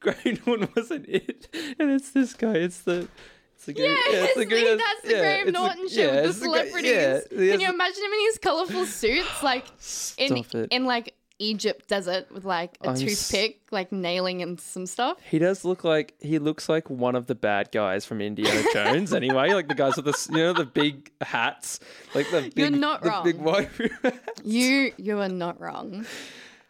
[0.00, 2.54] Graham Norton wasn't it, and it's this guy.
[2.54, 3.08] It's the.
[3.54, 6.22] It's the guy, Yeah, it's the guy that's- the yeah, Graham Norton the- show yeah,
[6.26, 6.90] with the guy- celebrities.
[6.90, 7.20] yeah,
[7.52, 9.64] Can you imagine him in his colourful suits, like
[10.18, 14.86] in in like Egypt desert with like a I'm s- toothpick, like nailing and some
[14.86, 15.18] stuff?
[15.30, 19.12] He does look like he looks like one of the bad guys from Indiana Jones.
[19.12, 21.80] anyway, like the guys with the you know the big hats,
[22.14, 23.24] like the big, You're not the wrong.
[23.24, 23.70] big white.
[24.44, 26.06] You you are not wrong.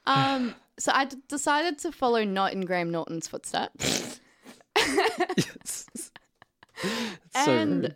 [0.07, 4.21] Um, so I d- decided to follow not in Graham Norton's footsteps.
[5.37, 5.87] Yes.
[6.83, 6.91] So
[7.35, 7.95] and rude.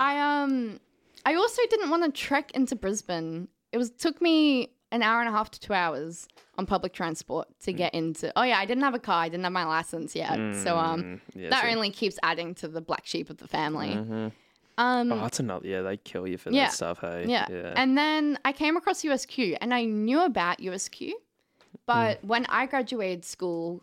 [0.00, 0.80] I um
[1.26, 3.48] I also didn't want to trek into Brisbane.
[3.72, 6.28] It was took me an hour and a half to two hours
[6.58, 7.64] on public transport Mm.
[7.64, 8.32] to get into.
[8.36, 9.22] Oh yeah, I didn't have a car.
[9.24, 10.36] I didn't have my license yet.
[10.62, 13.48] So um, Mm, yeah, that so- only keeps adding to the black sheep of the
[13.48, 13.88] family.
[13.94, 14.32] Mhm.
[14.78, 15.66] Um, Oh, that's another.
[15.66, 16.64] Yeah, they kill you for Yeah.
[16.66, 17.00] that stuff.
[17.00, 17.26] Hey.
[17.26, 17.46] yeah.
[17.50, 17.74] Yeah.
[17.76, 21.12] And then I came across USQ, and I knew about USQ,
[21.86, 22.24] but Mm.
[22.26, 23.82] when I graduated school,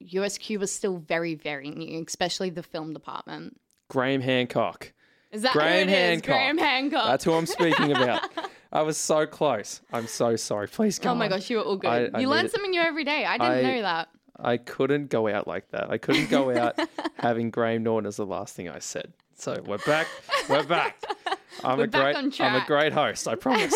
[0.00, 3.60] USQ was still very very new, especially the film department.
[3.88, 4.92] Graham Hancock.
[5.32, 6.08] Is that Graham who it is?
[6.08, 6.26] Hancock.
[6.26, 7.06] Graham Hancock.
[7.06, 8.28] That's who I'm speaking about.
[8.72, 9.80] I was so close.
[9.92, 10.68] I'm so sorry.
[10.68, 11.30] Please go Oh my on.
[11.32, 11.88] gosh, you were all good.
[12.14, 13.24] I- I you learn something new every day.
[13.24, 14.08] I didn't I- know that.
[14.42, 15.90] I couldn't go out like that.
[15.90, 16.78] I couldn't go out
[17.18, 19.12] having Graham Norton as the last thing I said.
[19.34, 20.06] So we're back.
[20.48, 21.02] We're back.
[21.64, 22.40] I'm We're a back great.
[22.40, 23.28] I'm a great host.
[23.28, 23.74] I promise.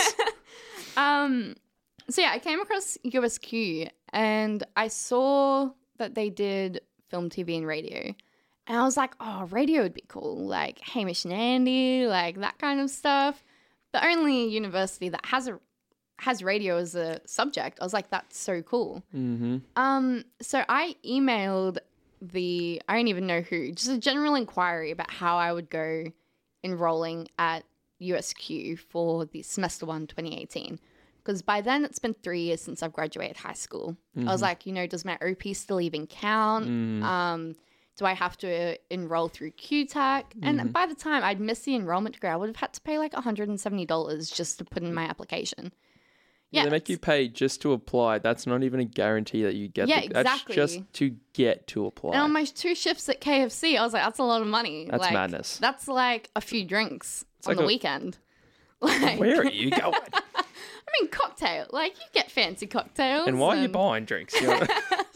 [0.96, 1.54] Um,
[2.08, 7.66] so yeah, I came across USQ and I saw that they did film, TV, and
[7.66, 8.14] radio.
[8.66, 10.46] And I was like, oh, radio would be cool.
[10.46, 13.44] Like Hamish and Andy, like that kind of stuff.
[13.92, 15.60] The only university that has a
[16.18, 17.78] has radio as a subject.
[17.80, 19.02] I was like, that's so cool.
[19.14, 19.58] mm-hmm.
[19.76, 21.78] Um, so I emailed
[22.22, 26.04] the I don't even know who, just a general inquiry about how I would go
[26.62, 27.64] enrolling at
[28.00, 30.78] USQ for the semester one 2018.
[31.22, 33.96] Because by then it's been three years since I've graduated high school.
[34.28, 36.66] I was like, you know, does my OP still even count?
[37.02, 37.54] Um,
[37.96, 40.24] do I have to uh, enroll through QTAC?
[40.42, 40.68] And mm-hmm.
[40.68, 43.12] by the time I'd missed the enrollment degree, I would have had to pay like
[43.12, 44.94] $170 just to put in mm.
[44.94, 45.72] my application.
[46.50, 48.18] Yeah, they make you pay just to apply.
[48.20, 49.88] That's not even a guarantee that you get.
[49.88, 50.54] Yeah, the, That's exactly.
[50.54, 52.12] just to get to apply.
[52.12, 54.86] And on my two shifts at KFC, I was like, that's a lot of money.
[54.88, 55.58] That's Like, madness.
[55.58, 58.18] That's like a few drinks on like the a- weekend.
[58.80, 59.94] Like, Where are you going?
[60.04, 61.66] I mean, cocktail.
[61.70, 63.26] Like, you get fancy cocktails.
[63.26, 64.38] and why are you buying drinks?
[64.38, 64.60] You know,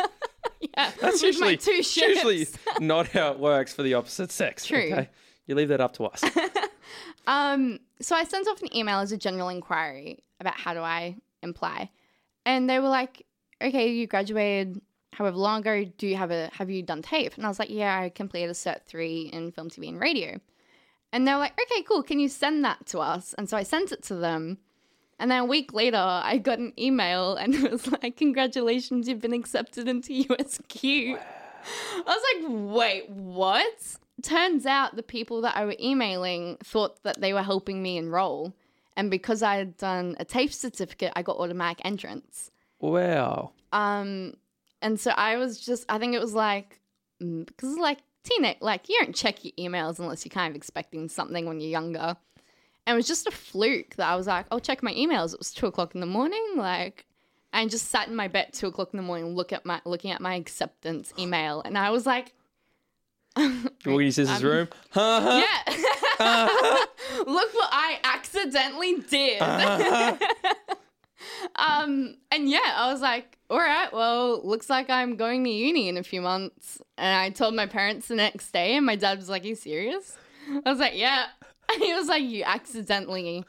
[0.77, 2.49] Yeah, that's usually two usually
[2.81, 4.66] not how it works for the opposite sex.
[4.66, 4.79] True.
[4.92, 5.09] Okay?
[5.47, 6.23] You leave that up to us.
[7.27, 11.16] Um, so I sent off an email as a general inquiry about how do I
[11.42, 11.90] apply,
[12.47, 13.27] and they were like,
[13.62, 14.81] "Okay, you graduated
[15.12, 15.85] however long ago.
[15.99, 18.49] Do you have a have you done TAFE?" And I was like, "Yeah, I completed
[18.49, 20.40] a cert three in film, TV, and radio."
[21.12, 22.03] And they were like, "Okay, cool.
[22.03, 24.57] Can you send that to us?" And so I sent it to them.
[25.18, 29.20] And then a week later, I got an email and it was like, Congratulations, you've
[29.20, 31.18] been accepted into USQ.
[31.18, 33.96] I was like, Wait, what?
[34.22, 38.52] Turns out the people that I were emailing thought that they were helping me enroll.
[38.96, 42.50] And because I had done a TAFE certificate, I got automatic entrance.
[42.81, 43.52] wow.
[43.72, 44.35] Um,
[44.81, 46.81] and so I was just, I think it was like,
[47.22, 51.09] mm, because like teenage, like you don't check your emails unless you're kind of expecting
[51.09, 52.16] something when you're younger.
[52.88, 55.35] And it was just a fluke that I was like, I'll check my emails.
[55.35, 57.05] It was two o'clock in the morning, like,
[57.53, 60.11] and just sat in my bed two o'clock in the morning, look at my looking
[60.11, 62.33] at my acceptance email, and I was like,
[63.37, 64.68] You walk into his Um, room.
[64.90, 65.44] Huh?
[65.44, 65.74] yeah.
[67.27, 69.40] Look what I accidentally did.
[71.57, 75.88] um, and yeah, I was like, all right, well, looks like I'm going to uni
[75.88, 76.81] in a few months.
[76.96, 79.55] And I told my parents the next day, and my dad was like, Are you
[79.55, 80.16] serious?
[80.64, 81.27] I was like, Yeah.
[81.70, 83.44] And he was like, You accidentally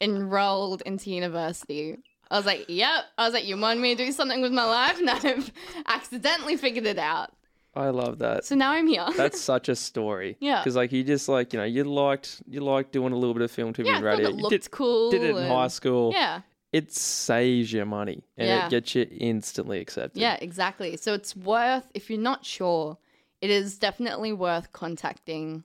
[0.00, 1.98] enrolled into university.
[2.30, 3.04] I was like, Yep.
[3.18, 4.98] I was like, You want me to do something with my life?
[5.00, 5.52] And I've
[5.86, 7.32] accidentally figured it out.
[7.74, 8.44] I love that.
[8.44, 9.06] So now I'm here.
[9.16, 10.36] That's such a story.
[10.40, 10.60] Yeah.
[10.60, 13.42] Because like you just like you know you liked you liked doing a little bit
[13.42, 14.28] of film, TV, yeah, and radio.
[14.28, 15.10] it You looked did, cool.
[15.10, 16.12] did it in and- high school.
[16.12, 16.40] Yeah.
[16.72, 18.66] It saves your money and Yeah.
[18.66, 20.20] it gets you instantly accepted.
[20.20, 20.96] Yeah, exactly.
[20.96, 22.96] So it's worth, if you're not sure,
[23.40, 25.64] it is definitely worth contacting.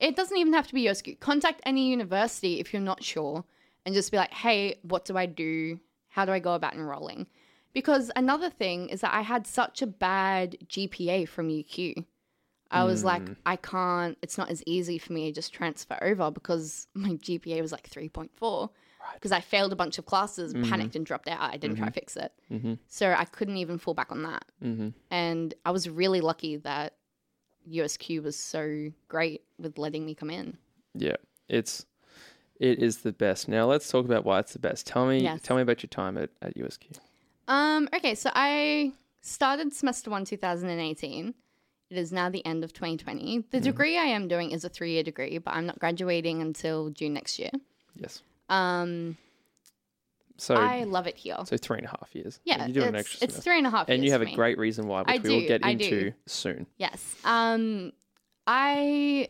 [0.00, 1.20] It doesn't even have to be USQ.
[1.20, 3.44] Contact any university if you're not sure
[3.84, 5.78] and just be like, hey, what do I do?
[6.08, 7.26] How do I go about enrolling?
[7.72, 12.04] Because another thing is that I had such a bad GPA from UQ.
[12.72, 13.06] I was hmm.
[13.06, 17.10] like, I can't, it's not as easy for me to just transfer over because my
[17.10, 18.70] GPA was like 3.4.
[19.14, 20.70] Because I failed a bunch of classes, mm-hmm.
[20.70, 21.40] panicked and dropped out.
[21.40, 21.94] I didn't try to mm-hmm.
[21.94, 22.32] fix it.
[22.52, 22.74] Mm-hmm.
[22.86, 24.44] So I couldn't even fall back on that.
[24.62, 24.88] Mm-hmm.
[25.10, 26.94] And I was really lucky that
[27.68, 30.56] USQ was so great with letting me come in.
[30.94, 31.16] Yeah.
[31.48, 31.86] It's
[32.58, 33.48] it is the best.
[33.48, 34.86] Now let's talk about why it's the best.
[34.86, 35.40] Tell me Yes.
[35.42, 36.98] tell me about your time at, at USQ.
[37.48, 38.92] Um, okay, so I
[39.22, 41.34] started semester one 2018.
[41.90, 43.46] It is now the end of 2020.
[43.50, 46.90] The degree I am doing is a three year degree, but I'm not graduating until
[46.90, 47.50] June next year.
[47.96, 48.22] Yes.
[48.48, 49.16] Um,
[50.40, 51.36] So I love it here.
[51.44, 52.40] so three and a half years.
[52.44, 53.42] Yeah, You do an it's, extra it's semester.
[53.42, 54.34] three and a half And you have a me.
[54.34, 56.12] great reason why, which I we will get I into do.
[56.26, 56.66] soon.
[56.78, 57.16] Yes.
[57.24, 57.92] Um
[58.46, 59.28] I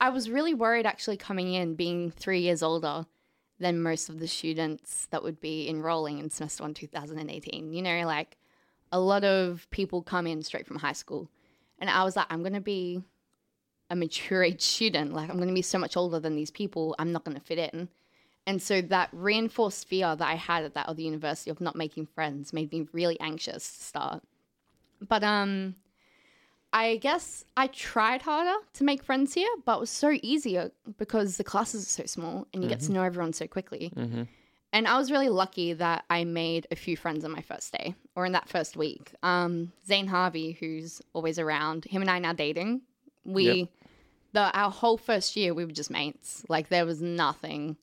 [0.00, 3.06] I was really worried actually coming in being 3 years older
[3.60, 7.72] than most of the students that would be enrolling in semester 1 2018.
[7.72, 8.36] You know, like
[8.90, 11.30] a lot of people come in straight from high school.
[11.78, 13.02] And I was like I'm going to be
[13.90, 15.12] a mature age student.
[15.14, 16.96] Like I'm going to be so much older than these people.
[16.98, 17.88] I'm not going to fit in.
[18.46, 22.06] And so that reinforced fear that I had at that other university of not making
[22.06, 24.22] friends made me really anxious to start.
[25.06, 25.76] But um
[26.72, 31.36] I guess I tried harder to make friends here, but it was so easier because
[31.36, 33.92] the classes are so small and you get to know everyone so quickly.
[34.72, 37.94] And I was really lucky that I made a few friends on my first day
[38.16, 39.12] or in that first week.
[39.22, 42.80] Um, Zane Harvey, who's always around, him and I now dating.
[43.24, 43.68] We, Yep.
[44.32, 46.44] the our whole first year, we were just mates.
[46.48, 47.76] Like there was nothing,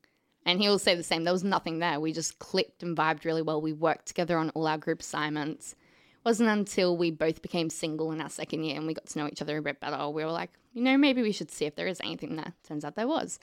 [0.45, 1.23] and he will say the same.
[1.23, 1.99] There was nothing there.
[1.99, 3.61] We just clicked and vibed really well.
[3.61, 5.73] We worked together on all our group assignments.
[5.73, 9.19] It wasn't until we both became single in our second year and we got to
[9.19, 10.09] know each other a bit better.
[10.09, 12.53] We were like, you know, maybe we should see if there is anything there.
[12.67, 13.39] Turns out there was.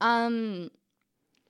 [0.00, 0.70] Um,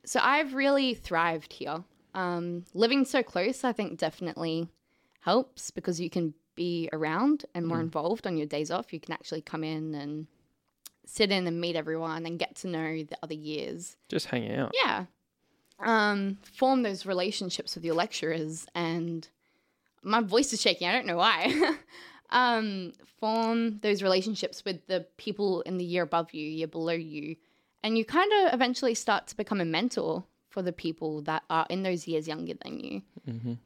[0.05, 1.85] so I've really thrived here.
[2.15, 4.69] Um, living so close, I think, definitely
[5.21, 8.93] helps because you can be around and more involved on your days off.
[8.93, 10.27] You can actually come in and
[11.11, 13.97] sit in and meet everyone and get to know the other years.
[14.09, 14.73] Just hang out.
[14.75, 15.07] Yeah.
[15.81, 19.29] Um, form those relationships with your lecturers and
[20.03, 20.89] my voice is shaking.
[20.89, 21.77] I don't know why.
[22.31, 27.37] um, form those relationships with the people in the year above you, year below you,
[27.83, 31.67] and you kind of eventually start to become a mentor for the people that are
[31.71, 33.03] in those years younger than you,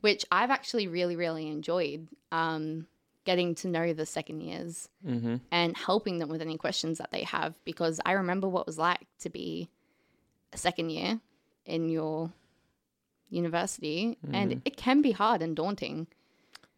[0.01, 2.09] which I've actually really, really enjoyed.
[2.33, 2.87] Um,
[3.25, 5.37] getting to know the second years Mm-hmm.
[5.51, 8.79] and helping them with any questions that they have because I remember what it was
[8.79, 9.69] like to be
[10.53, 11.21] a second year
[11.67, 12.33] in your
[13.31, 16.07] university and it can be hard and daunting.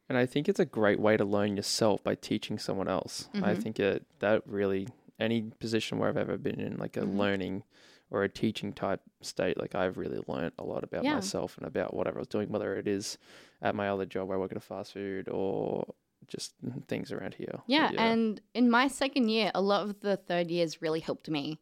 [0.09, 3.29] And I think it's a great way to learn yourself by teaching someone else.
[3.35, 3.61] I Mm-hmm.
[3.61, 4.89] think it that really
[5.19, 7.19] any position where I've ever been in, like a Mm-hmm.
[7.19, 7.63] learning
[8.11, 11.15] or a teaching type state, like I've really learned a lot about Yeah.
[11.15, 13.19] myself and about whatever I was doing, whether it is
[13.61, 15.93] at my other job where I work at a fast food or
[16.29, 16.55] just
[16.89, 17.61] things around here.
[17.67, 21.59] Yeah, and in my second year, a lot of the third years really helped me.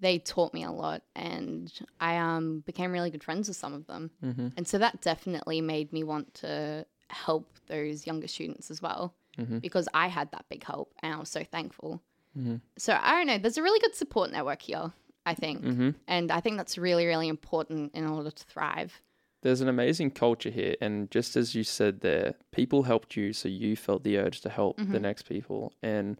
[0.00, 1.70] They taught me a lot, and
[2.00, 4.10] I um, became really good friends with some of them.
[4.24, 4.48] mm-hmm.
[4.56, 9.58] And so that definitely made me want to help those younger students as well Mm-hmm.
[9.58, 12.02] because I had that big help and I was so thankful.
[12.36, 12.56] Mm-hmm.
[12.76, 14.92] So I don't know, there's a really good support network here,
[15.24, 15.62] I think.
[15.62, 15.90] Mm-hmm.
[16.08, 19.00] And I think that's really, really important in order to thrive.
[19.42, 23.48] There's an amazing culture here, and just as you said there, people helped you, so
[23.48, 24.92] you felt the urge to help Mm-hmm.
[24.92, 26.18] the next people, and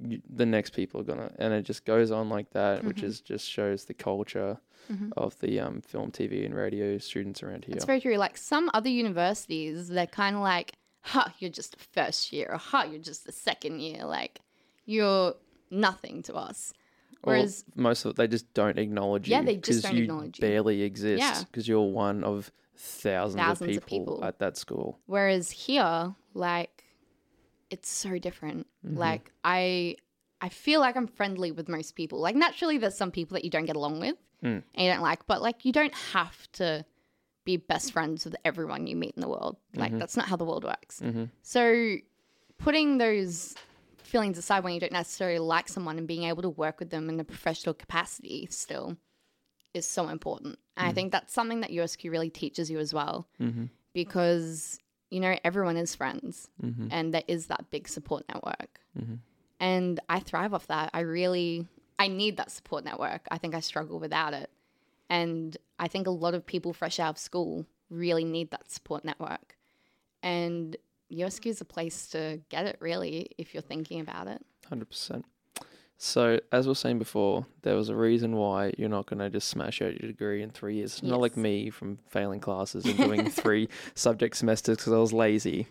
[0.00, 3.06] you, the next people are gonna, and it just goes on like that, which Mm-hmm.
[3.06, 4.58] is just shows the culture
[5.16, 7.74] of the um, film, TV, and radio students around here.
[7.74, 8.16] It's very true.
[8.16, 12.58] Like some other universities, they're kind of like, ha, you're just a first year, or
[12.58, 14.04] ha, you're just a second year.
[14.04, 14.40] Like,
[14.84, 15.34] you're
[15.70, 16.74] nothing to us.
[17.24, 19.32] Or Whereas, most of it, they just don't acknowledge you.
[19.32, 19.46] Yeah, you.
[19.46, 20.42] they just don't you acknowledge you.
[20.42, 21.42] barely exist Yeah.
[21.50, 24.24] because you're one of thousands, Thousands of, of people people.
[24.24, 24.98] at that school.
[25.06, 26.84] whereas here, like,
[27.70, 28.66] it's so different.
[28.86, 28.98] Mm-hmm.
[28.98, 29.96] Like, I,
[30.40, 32.20] I feel like I'm friendly with most people.
[32.20, 34.62] Like, naturally, there's some people that you don't get along with Mm.
[34.74, 36.84] and you don't like, but like, you don't have to
[37.44, 39.56] be best friends with everyone you meet in the world.
[39.74, 39.98] Like, Mm-hmm.
[40.00, 41.00] that's not how the world works.
[41.42, 41.96] So,
[42.58, 43.54] putting those
[44.06, 47.08] feelings aside when you don't necessarily like someone and being able to work with them
[47.08, 48.96] in a professional capacity still
[49.72, 50.58] is so important.
[50.76, 53.64] And I think that's something that USQ really teaches you as well Mm-hmm.
[53.92, 54.78] because,
[55.10, 56.88] you know, everyone is friends Mm-hmm.
[56.90, 58.80] and there is that big support network.
[58.98, 59.18] Mhm.
[59.60, 60.90] And I thrive off that.
[60.92, 61.66] I really,
[61.98, 63.22] I need that support network.
[63.30, 64.50] I think I struggle without it.
[65.08, 69.04] And I think a lot of people fresh out of school really need that support
[69.04, 69.56] network.
[70.22, 70.76] And
[71.14, 74.44] USQ is a place to get it, really, if you're thinking about it.
[74.68, 75.24] Hundred percent.
[75.96, 79.30] So, as we were saying before, there was a reason why you're not going to
[79.30, 81.02] just smash out your degree in three years.
[81.02, 85.68] Not like me from failing classes and doing three subject semesters because I was lazy.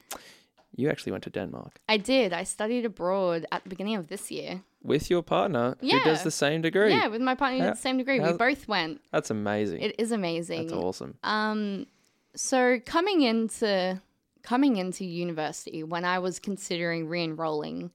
[0.76, 2.34] You actually went to Denmark I did.
[2.34, 4.64] I studied abroad at the beginning of this year.
[4.82, 6.90] with your partner who does the same degree.
[6.90, 8.20] Yeah, with my partner who did the same degree.
[8.20, 9.02] We both went.
[9.12, 9.82] That's amazing.
[9.82, 10.68] It is amazing.
[10.68, 11.18] That's awesome.
[11.24, 11.86] Um,
[12.36, 14.02] so coming into
[14.44, 17.92] coming into university when I was considering re-enrolling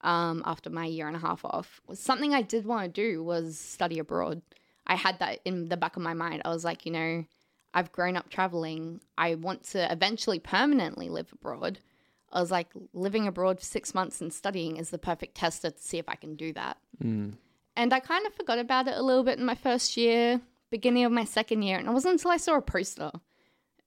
[0.00, 3.22] um, after my year and a half off was something I did want to do
[3.22, 4.42] was study abroad.
[4.86, 6.42] I had that in the back of my mind.
[6.44, 7.24] I was like, you know,
[7.72, 9.00] I've grown up traveling.
[9.16, 11.78] I want to eventually permanently live abroad.
[12.32, 15.82] I was like, living abroad for six months and studying is the perfect tester to
[15.82, 16.78] see if I can do that.
[17.02, 17.34] Mm.
[17.76, 21.04] And I kind of forgot about it a little bit in my first year, beginning
[21.04, 21.78] of my second year.
[21.78, 23.12] And it wasn't until I saw a poster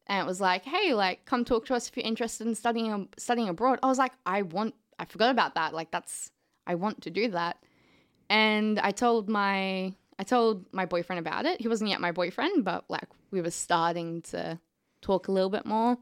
[0.07, 3.09] and it was like, hey, like, come talk to us if you're interested in studying
[3.17, 3.79] studying abroad.
[3.83, 5.73] I was like, I want, I forgot about that.
[5.73, 6.31] Like, that's,
[6.65, 7.57] I want to do that.
[8.29, 11.61] And I told my, I told my boyfriend about it.
[11.61, 14.59] He wasn't yet my boyfriend, but like, we were starting to
[15.01, 15.97] talk a little bit more.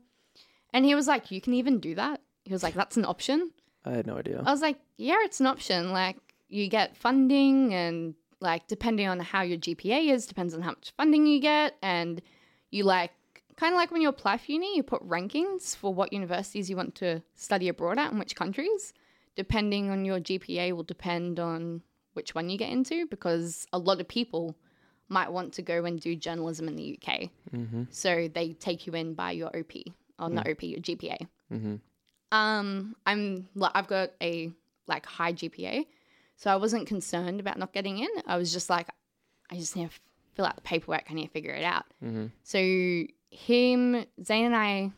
[0.73, 2.21] And he was like, you can even do that.
[2.43, 3.51] He was like, that's an option.
[3.83, 4.41] I had no idea.
[4.45, 5.91] I was like, yeah, it's an option.
[5.91, 10.71] Like, you get funding and like depending on how your GPA is, depends on how
[10.71, 11.75] much funding you get.
[11.81, 12.21] And
[12.71, 13.11] you like
[13.55, 16.75] kind of like when you apply for uni, you put rankings for what universities you
[16.75, 18.93] want to study abroad at and which countries.
[19.35, 21.81] Depending on your GPA will depend on
[22.13, 24.55] which one you get into because a lot of people
[25.09, 27.29] might want to go and do journalism in the UK.
[27.53, 27.83] Mm-hmm.
[27.91, 29.73] So they take you in by your OP,
[30.17, 31.27] or not OP, your GPA.
[31.53, 31.75] Mm-hmm.
[32.31, 34.51] Um, I'm I've got a
[34.87, 35.85] like high GPA,
[36.37, 38.09] so I wasn't concerned about not getting in.
[38.25, 38.87] I was just like,
[39.51, 39.95] I just need to
[40.33, 41.05] fill out the paperwork.
[41.09, 41.85] I need to figure it out.
[42.03, 42.27] Mm-hmm.
[42.43, 42.57] So
[43.35, 44.91] him, Zane, and I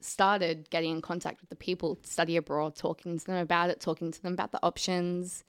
[0.00, 3.80] started getting in contact with the people to study abroad, talking to them about it,
[3.80, 5.44] talking to them about the options.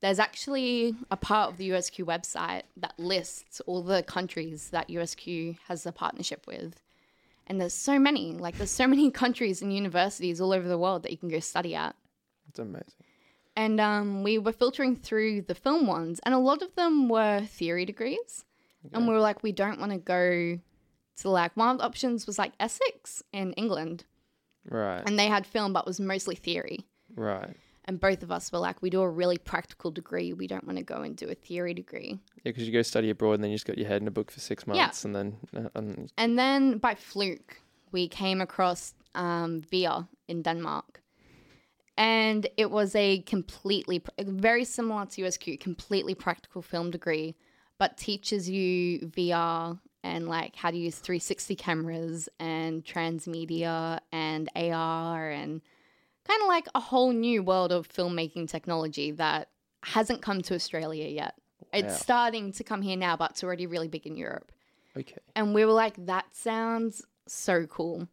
[0.00, 5.56] There's actually a part of the USQ website that lists all the countries that USQ
[5.68, 6.82] has a partnership with.
[7.46, 11.04] And there's so many, like there's so many countries and universities all over the world
[11.04, 11.96] that you can go study at.
[12.48, 12.88] It's amazing.
[13.56, 17.42] And um, we were filtering through the film ones, and a lot of them were
[17.42, 18.44] theory degrees.
[18.92, 20.58] And we were like, we don't want to go
[21.16, 24.04] to like one of the options was like Essex in England,
[24.68, 25.02] Right.
[25.06, 26.78] and they had film, but was mostly theory.
[27.16, 27.56] right.
[27.86, 30.32] And both of us were like, we do a really practical degree.
[30.32, 32.18] We don't want to go and do a theory degree.
[32.36, 34.10] Yeah, because you go study abroad and then you just got your head in a
[34.10, 35.06] book for six months, Yeah.
[35.06, 37.60] and then uh, and And then by fluke,
[37.92, 41.02] we came across um, VIA in Denmark.
[41.96, 47.36] And it was a completely, very similar to USQ, completely practical film degree,
[47.78, 55.30] but teaches you VR and like how to use 360 cameras and transmedia and AR
[55.30, 55.62] and
[56.28, 59.48] kind of like a whole new world of filmmaking technology that
[59.82, 61.34] hasn't come to Australia yet.
[61.72, 61.96] It's Wow.
[61.96, 64.52] starting to come here now, but it's already really big in Europe.
[64.96, 65.16] okay.
[65.34, 68.06] And we were like, that sounds so cool.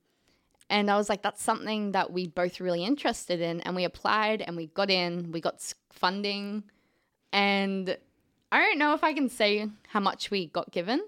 [0.69, 3.59] And I was like, that's something that we both really interested in.
[3.61, 5.61] And we applied and we got in, we got
[5.91, 6.63] funding.
[7.33, 7.97] And
[8.51, 11.01] I don't know if I can say how much we got given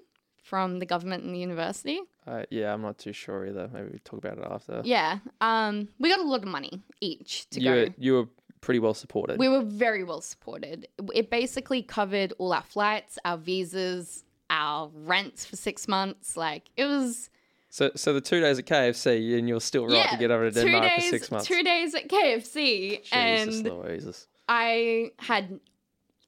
[0.43, 2.01] from the government and the university.
[2.27, 3.69] Uh, yeah, I'm not too sure either.
[3.73, 4.81] Maybe we talk about it after.
[4.83, 5.19] Yeah.
[5.41, 7.75] Um, we got a lot of money each to you go.
[7.75, 8.25] were, you were
[8.61, 9.39] pretty well supported.
[9.39, 10.87] We were very well supported.
[11.13, 16.37] It basically covered all our flights, our visas, our rents for six months.
[16.37, 17.29] Like it was
[17.69, 20.63] so so the two days at KFC and you're still right to get over to
[20.63, 21.47] Denmark days, for six months.
[21.47, 24.27] Two days at KFC, Jesus and Louises.
[24.47, 25.59] I had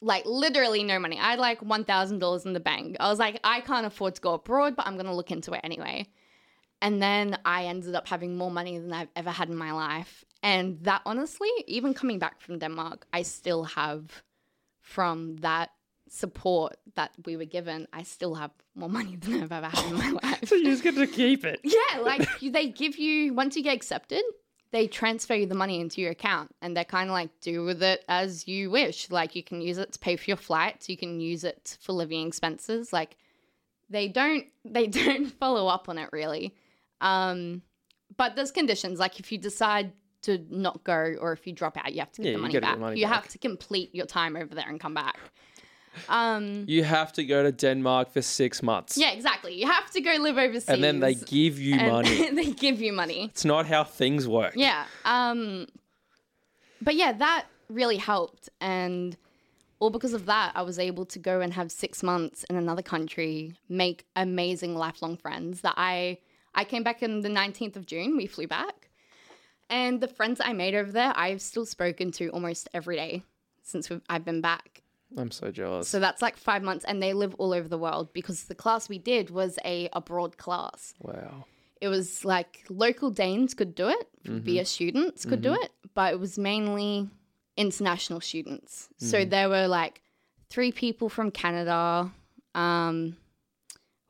[0.06, 1.20] like literally no money.
[1.20, 2.95] I had like one thousand dollars in the bank.
[2.99, 5.62] I was like, I can't afford to go abroad, but I'm gonna look into it
[5.64, 6.08] anyway.
[6.82, 10.24] And then I ended up having more money than I've ever had in my life.
[10.43, 14.24] And that honestly, even coming back from Denmark, I still have
[14.82, 15.72] from that
[16.08, 19.97] support that we were given, I still have more money than I've ever had in
[19.97, 20.47] my life.
[20.47, 21.62] So you just get to keep it.
[21.64, 24.22] Yeah, like they give you once you get accepted,
[24.76, 27.82] they transfer you the money into your account, and they're kind of like do with
[27.82, 29.10] it as you wish.
[29.10, 31.94] Like you can use it to pay for your flights, you can use it for
[31.94, 32.92] living expenses.
[32.92, 33.16] Like
[33.90, 36.54] they don't they don't follow up on it really.
[37.00, 37.62] Um,
[38.18, 39.00] but there's conditions.
[39.00, 42.22] Like if you decide to not go or if you drop out, you have to
[42.22, 42.78] get Yeah, the money get back.
[42.80, 43.16] money you back.
[43.16, 45.18] have to complete your time over there and come back.
[46.10, 48.98] Um, You have to go to Denmark for six months.
[48.98, 49.54] yeah, exactly.
[49.60, 52.30] You have to go live overseas, And then they give you money.
[52.36, 53.26] they give you money.
[53.26, 54.54] It's not how things work.
[54.56, 54.86] Yeah.
[55.06, 55.68] Um
[56.82, 59.18] but yeah, that really helped and
[59.80, 62.82] all because of that, I was able to go and have 6 months in another
[62.82, 66.20] country, make amazing lifelong friends that I
[66.54, 68.89] I came back on the 19th of June, we flew back.
[69.70, 73.24] And the friends I made over there, I've still spoken to almost every day
[73.64, 74.82] since we've, I've been back.
[75.18, 75.88] I'm so jealous.
[75.88, 78.89] So that's like 5 months and they live all over the world because the class
[78.89, 81.45] we did was a abroad class wow.
[81.80, 86.20] it was like local Danes could do it, VIA students could do it, but it
[86.20, 87.10] was mainly
[87.58, 88.89] international students.
[88.97, 90.01] So there were like
[90.49, 92.12] three people from Canada,
[92.53, 93.18] um,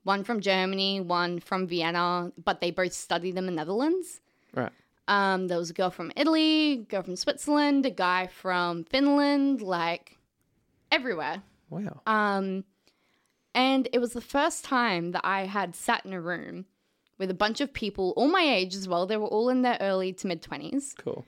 [0.04, 4.22] one from Germany, one from Vienna, but they both studied in the Netherlands.
[4.54, 4.72] Right.
[5.08, 9.62] Um, there was a girl from Italy, a girl from Switzerland, a guy from Finland,
[9.62, 10.15] like
[10.96, 11.44] everywhere.
[11.70, 12.02] Wow.
[12.08, 12.64] Um,
[13.54, 16.66] and it was the first time that I had sat in a room
[17.18, 19.06] with a bunch of people, all my age as well.
[19.06, 20.96] They were all in their early to mid 20s.
[20.98, 21.26] Cool.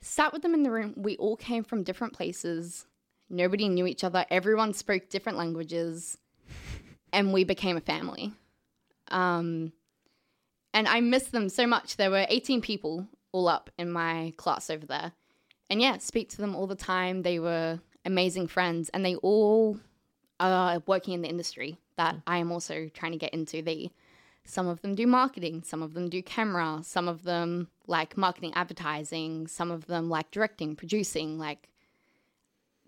[0.00, 0.94] Sat with them in the room.
[0.96, 2.86] We all came from different places.
[3.30, 4.26] Nobody knew each other.
[4.30, 6.18] Everyone spoke different languages.
[7.12, 8.32] And we became a family.
[9.08, 9.72] Um,
[10.74, 11.96] and I miss them so much.
[11.96, 15.12] There were 18 people all up in my class over there.
[15.70, 17.22] And yeah, speak to them all the time.
[17.22, 18.88] They were amazing friends.
[18.90, 19.78] And they all
[20.40, 23.62] are working in the industry that I am also trying to get into.
[23.62, 23.92] They
[24.44, 28.52] some of them do marketing, some of them do camera, some of them like marketing
[28.54, 31.68] advertising, some of them like directing, producing, like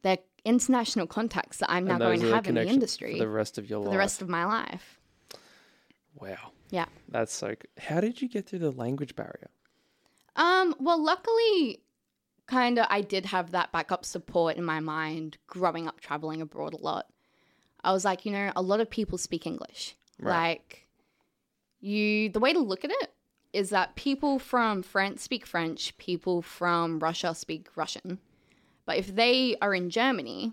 [0.02, 3.56] they're international contacts that I'm now going to have in the industry for the rest
[3.56, 3.92] of your for life.
[3.92, 4.98] the rest of my life.
[6.20, 6.86] wow, Yeah.
[7.08, 7.54] that's so.
[7.78, 9.48] How did you get through the language barrier?
[10.36, 11.80] Um, well, luckily,
[12.46, 16.74] kind of, I did have that backup support in my mind growing up traveling abroad
[16.74, 17.06] a lot.
[17.82, 19.94] I was like, you know, a lot of people speak English.
[20.18, 20.48] Right.
[20.48, 20.86] Like,
[21.80, 23.12] you, the way to look at it
[23.52, 28.18] is that people from France speak French, people from Russia speak Russian.
[28.86, 30.52] But if they are in Germany,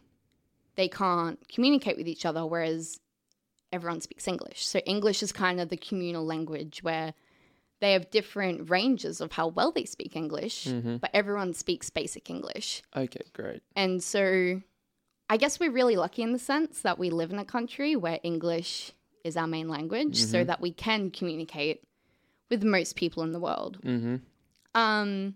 [0.75, 2.99] they can't communicate with each other, whereas
[3.71, 4.65] everyone speaks English.
[4.65, 7.13] So, English is kind of the communal language where
[7.81, 10.97] they have different ranges of how well they speak English, Mm-hmm.
[10.97, 12.81] but everyone speaks basic English.
[12.95, 13.61] Okay, great.
[13.75, 14.61] And so
[15.29, 18.19] I guess we're really lucky in the sense that we live in a country where
[18.23, 18.91] English
[19.23, 21.83] is our main language so that we can communicate
[22.49, 23.79] with most people in the world.
[23.83, 24.15] Mm-hmm.
[24.75, 25.35] Um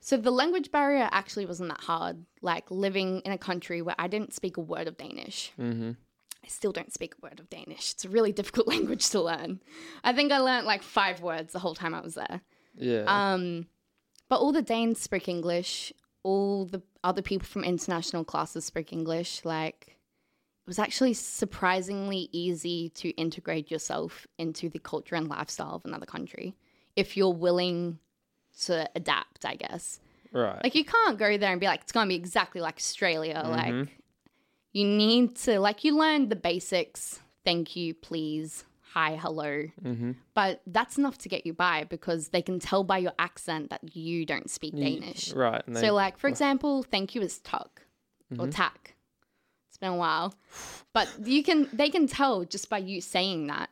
[0.00, 2.24] so the language barrier actually wasn't that hard.
[2.40, 5.52] Like living in a country where I didn't speak a word of Danish.
[6.42, 6.46] Mm-hmm.
[6.46, 7.92] I still don't speak a word of Danish.
[7.92, 9.60] It's a really difficult language to learn.
[10.04, 12.40] I think I learned like 5 words the whole time I was there.
[12.76, 13.04] Yeah.
[13.06, 13.66] Um,
[14.28, 15.92] but all the Danes speak English.
[16.22, 19.44] All the other people from international classes speak English.
[19.44, 25.84] Like, it was actually surprisingly easy to integrate yourself into the culture and lifestyle of
[25.84, 26.54] another country
[26.96, 27.98] if you're willing
[28.62, 30.00] to adapt, I guess.
[30.32, 30.62] right.
[30.62, 33.40] Like, you can't go there and be like, it's going to be exactly like Australia.
[33.46, 33.50] Mhm.
[33.50, 33.88] Like,
[34.72, 37.20] you need to, like, you learn the basics.
[37.44, 38.64] Thank you, please.
[38.92, 39.64] Hi, hello.
[39.84, 40.12] mm-hmm.
[40.34, 43.94] But that's enough to get you by because they can tell by your accent that
[43.96, 45.32] you don't speak Danish.
[45.32, 45.62] Right.
[45.66, 47.82] And So, like, for example, thank you is tuck
[48.38, 48.54] or Mhm.
[48.54, 48.94] tack.
[49.68, 50.34] It's been a while.
[50.94, 53.68] But you can, they can tell just by you saying that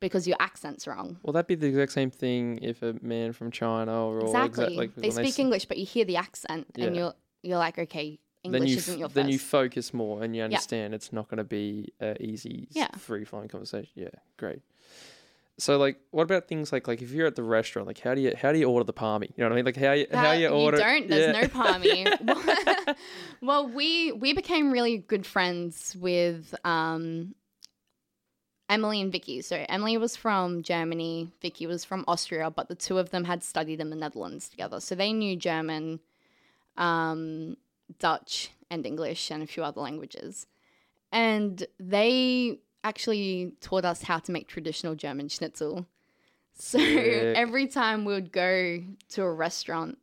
[0.00, 1.18] because your accent's wrong.
[1.22, 4.66] Well, that'd be the exact same thing if a man from China or Exactly.
[4.66, 6.86] exa- like they speak s- English, but you hear the accent Yeah.
[6.86, 8.18] and you're, you're like, okay,
[8.52, 9.50] then English you isn't f- your then you first.
[9.50, 12.88] focus more and you understand it's not going to be a easy Yeah.
[12.96, 13.90] free flowing conversation.
[13.94, 14.60] Yeah, great.
[15.58, 18.20] So like, what about things like like if you're at the restaurant, like how do
[18.20, 19.28] you how do you order the parmy?
[19.36, 19.64] You know what I mean?
[19.64, 20.76] Like how you how That- you order?
[20.76, 21.08] don't.
[21.08, 22.96] There's no parmy.
[23.40, 27.34] well, we we became really good friends with um,
[28.68, 29.40] Emily and Vicky.
[29.42, 33.42] So Emily was from Germany, Vicky was from Austria, but the two of them had
[33.42, 36.00] studied in the Netherlands together, so they knew German,
[36.76, 37.56] um,
[37.98, 40.46] Dutch, and English, and a few other languages.
[41.12, 45.86] And they actually taught us how to make traditional German schnitzel.
[46.54, 46.82] So Sick.
[47.36, 49.98] every time we would go to a restaurant,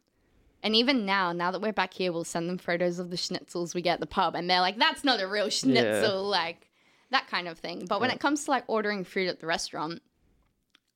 [0.61, 3.73] and even now, now that we're back here, we'll send them photos of the schnitzels
[3.75, 6.69] we get at the pub, and they're like, "That's not a real schnitzel," like
[7.09, 7.85] that kind of thing.
[7.87, 8.15] But when Yeah.
[8.15, 10.01] it comes to like ordering food at the restaurant,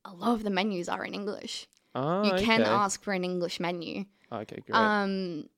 [0.04, 1.66] a lot of the menus are in English.
[1.94, 2.70] Oh, you can okay.
[2.70, 4.06] ask for an English menu.
[4.32, 4.74] Okay, great.
[4.76, 5.48] Um,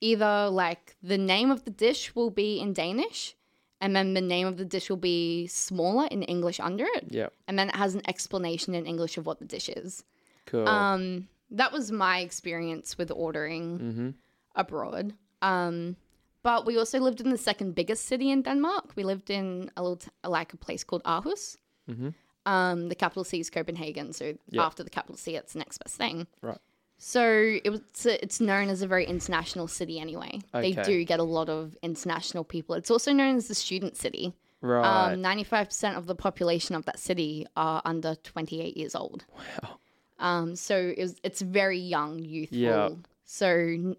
[0.00, 3.34] either like the name of the dish will be in Danish,
[3.80, 7.28] and then the name of the dish will be smaller in English under it, yeah,
[7.46, 10.04] and then it has an explanation in English of what the dish is.
[10.46, 10.68] cool.
[10.68, 14.10] Um, that was my experience with ordering mm-hmm.
[14.54, 15.14] abroad.
[15.42, 15.96] Um,
[16.42, 18.92] but we also lived in the second biggest city in Denmark.
[18.96, 21.56] We lived in a little t- like a place called Aarhus.
[21.90, 22.14] Mhm.
[22.46, 24.64] Um, the capital city is Copenhagen, so Yeah.
[24.66, 26.26] after the capital city, it's the next best thing.
[26.42, 26.60] Right.
[26.98, 27.22] So
[27.64, 30.40] it was it's known as a very international city anyway.
[30.52, 32.74] They do get a lot of international people.
[32.74, 34.34] It's also known as the student city.
[34.60, 35.12] Right.
[35.12, 38.94] Um, Ninety five percent of the population of that city are under twenty eight years
[38.96, 39.24] old.
[39.62, 39.78] wow.
[40.18, 42.58] Um, so it was, it's very young, youthful.
[42.58, 42.88] Yeah.
[43.24, 43.94] So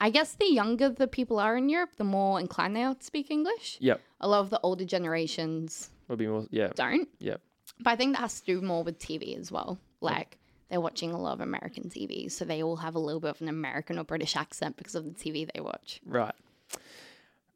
[0.00, 3.04] I guess the younger the people are in Europe, the more inclined they are to
[3.04, 3.76] speak English.
[3.80, 4.00] Yep.
[4.22, 6.46] A lot of the older generations Would be more.
[6.50, 6.68] Yeah.
[6.74, 7.08] don't.
[7.18, 7.40] Yep.
[7.80, 9.78] But I think that has to do more with TV as well.
[10.00, 10.38] Like
[10.72, 13.40] they're watching a lot of American TV, so they all have a little bit of
[13.42, 16.00] an American or British accent because of the TV they watch.
[16.06, 16.34] Right.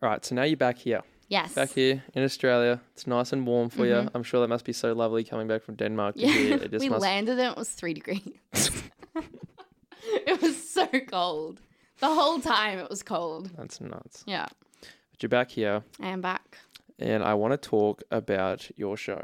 [0.02, 0.22] Right.
[0.22, 1.00] So now you're back here.
[1.28, 1.54] Yes.
[1.54, 2.78] Back here in Australia.
[2.92, 3.94] It's nice and warm for you.
[3.94, 4.10] Mhm.
[4.14, 6.28] I'm sure that must be so lovely coming back from Denmark Yeah.
[6.30, 6.58] here.
[6.72, 7.00] Just we must.
[7.02, 8.22] landed and it was three degrees.
[10.26, 11.60] it was so cold.
[12.00, 13.50] The whole time it was cold.
[13.56, 14.24] That's nuts.
[14.26, 14.46] Yeah.
[15.10, 16.58] But you're back here, I am back.
[16.98, 19.22] and I want to talk about your show.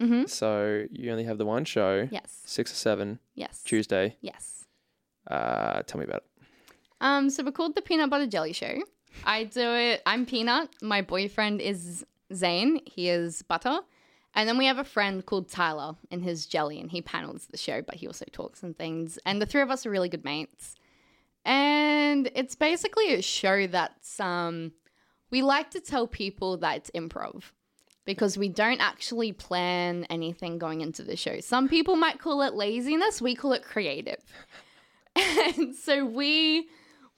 [0.00, 0.26] Mm-hmm.
[0.26, 2.42] So you only have the one show, Yes.
[2.44, 3.62] six or seven Yes.
[3.64, 4.16] Tuesday.
[4.20, 4.64] Yes.
[5.26, 6.42] Uh, tell me about it.
[7.00, 8.82] Um, so we're called the Peanut Butter Jelly Show.
[9.24, 10.02] I do it.
[10.06, 10.68] I'm Peanut.
[10.82, 12.80] My boyfriend is Zane.
[12.86, 13.80] He is Butter.
[14.34, 17.56] And then we have a friend called Tyler and his Jelly, and he panels the
[17.56, 19.18] show, but he also talks and things.
[19.26, 20.76] And the three of us are really good mates.
[21.44, 24.72] And it's basically a show that's um,
[25.30, 27.42] we like to tell people that it's improv
[28.08, 31.40] because we don't actually plan anything going into the show.
[31.40, 33.20] Some people might call it laziness.
[33.20, 34.16] We call it creative.
[35.16, 36.68] And so we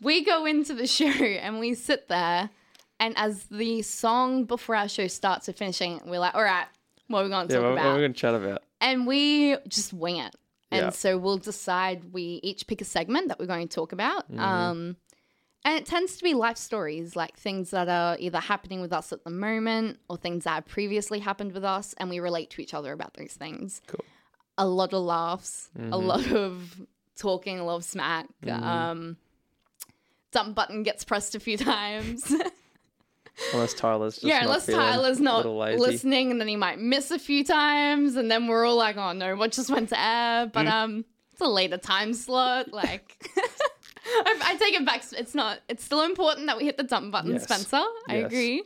[0.01, 2.51] we go into the show and we sit there
[2.99, 6.67] and as the song before our show starts to finishing, we're like, all right,
[7.09, 7.91] what are we going to Yeah, talk what, what about?
[7.91, 8.63] are we going to chat about?
[8.81, 10.35] and we just wing it.
[10.73, 10.91] And Yeah.
[10.91, 14.31] so we'll decide we each pick a segment that we're going to talk about.
[14.31, 14.41] Mm-hmm.
[14.41, 14.97] Um,
[15.65, 19.13] and it tends to be life stories, like things that are either happening with us
[19.13, 22.63] at the moment or things that have previously happened with us, and we relate to
[22.63, 23.83] each other about those things.
[23.87, 24.05] Cool.
[24.59, 25.95] A lot of laughs, a Mm-hmm.
[25.95, 26.81] lot of
[27.19, 28.27] talking, a lot of smack.
[28.91, 29.17] Um,
[30.33, 32.33] dump button gets pressed a few times.
[33.55, 35.45] Unless Tyler's just yeah, unless Tyler's not
[35.81, 39.13] listening, and then he might miss a few times, and then we're all like, "Oh
[39.13, 40.71] no, what just went to air?" But Mm.
[40.73, 42.71] um, it's a later time slot.
[42.73, 43.17] Like,
[44.51, 45.03] I, take it back.
[45.13, 45.59] It's not.
[45.69, 47.45] It's still important that we hit the dump button, Yes.
[47.45, 47.83] Spencer.
[48.09, 48.27] I Yes.
[48.27, 48.63] agree.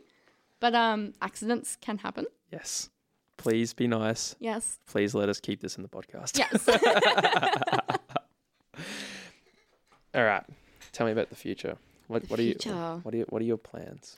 [0.59, 2.25] But um, accidents can happen.
[2.51, 2.89] Yes.
[3.37, 4.35] Please be nice.
[4.39, 4.79] Yes.
[4.87, 6.37] Please let us keep this in the podcast.
[6.37, 6.67] Yes.
[10.15, 10.43] All right.
[10.91, 11.77] Tell me about the future.
[12.07, 12.99] What what are you future.
[13.03, 14.15] what are you, what are your plans?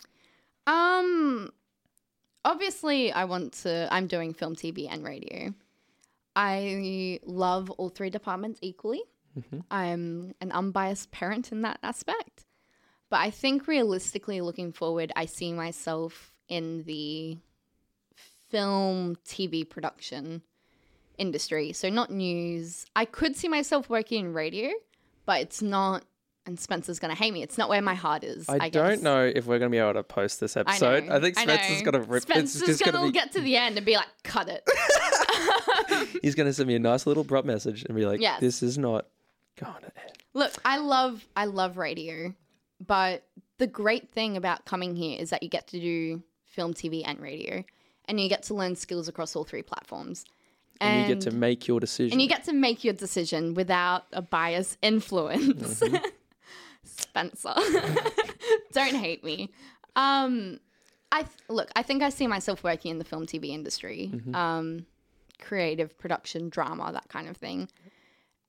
[0.67, 1.49] Um,
[2.45, 3.87] obviously, I want to.
[3.91, 5.53] I'm doing film, TV, and radio.
[6.35, 9.01] I love all three departments equally.
[9.37, 9.63] Mhm.
[9.69, 12.45] I'm an unbiased parent in that aspect.
[13.09, 17.37] But I think realistically, looking forward, I see myself in the
[18.49, 20.41] film, TV production
[21.17, 21.73] industry.
[21.73, 22.85] So, not news.
[22.95, 24.71] I could see myself working in radio,
[25.25, 26.03] but it's not.
[26.45, 27.43] And Spencer's going to hate me.
[27.43, 28.47] It's not where my heart is.
[28.47, 31.03] I, I, don't know if we're going to be able to post this I episode.
[31.03, 31.15] know.
[31.15, 32.23] I, think Spencer's going to rip.
[32.23, 33.19] Spencer's it's just gonna going to be.
[33.19, 34.63] get to the end and be like, "Cut it."
[36.21, 38.39] He's going to send me a nice little abrupt message and be like, Yes.
[38.39, 39.07] "This is not
[39.57, 42.33] going ahead." Look, I love I love radio,
[42.85, 43.23] but
[43.57, 47.19] the great thing about coming here is that you get to do film, TV, and
[47.19, 47.63] radio,
[48.05, 50.25] and you get to learn skills across all three platforms.
[50.79, 52.11] And, you get to make your decision.
[52.13, 55.79] and you get to make your decision without a bias influence.
[55.79, 56.05] Mm-hmm.
[56.83, 57.53] Spencer,
[58.73, 59.49] don't hate me.
[59.95, 60.59] Um,
[61.11, 61.69] I th- look.
[61.75, 64.35] I think I see myself working in the film, TV industry, Mm-hmm.
[64.35, 64.85] um,
[65.41, 67.69] creative production, drama, that kind of thing.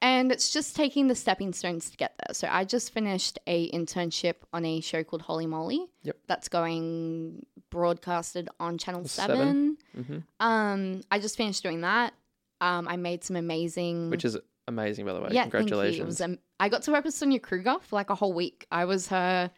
[0.01, 2.33] And it's just taking the stepping stones to get there.
[2.35, 5.87] So I just finished a internship on a show called Holy Moly.
[6.05, 6.17] Yep.
[6.29, 9.77] That's going broadcasted on Channel Seven.
[9.95, 10.25] Seven.
[10.41, 10.45] Mhm.
[10.45, 12.15] Um, I just finished doing that.
[12.61, 14.11] Um, I made some amazing.
[14.11, 14.37] which is
[14.67, 15.29] amazing, by the way.
[15.33, 15.97] yeah, Congratulations.
[15.97, 16.03] Thank you.
[16.03, 18.67] It was, um, I got to work with Sonia Kruger for like a whole week.
[18.71, 19.51] I was her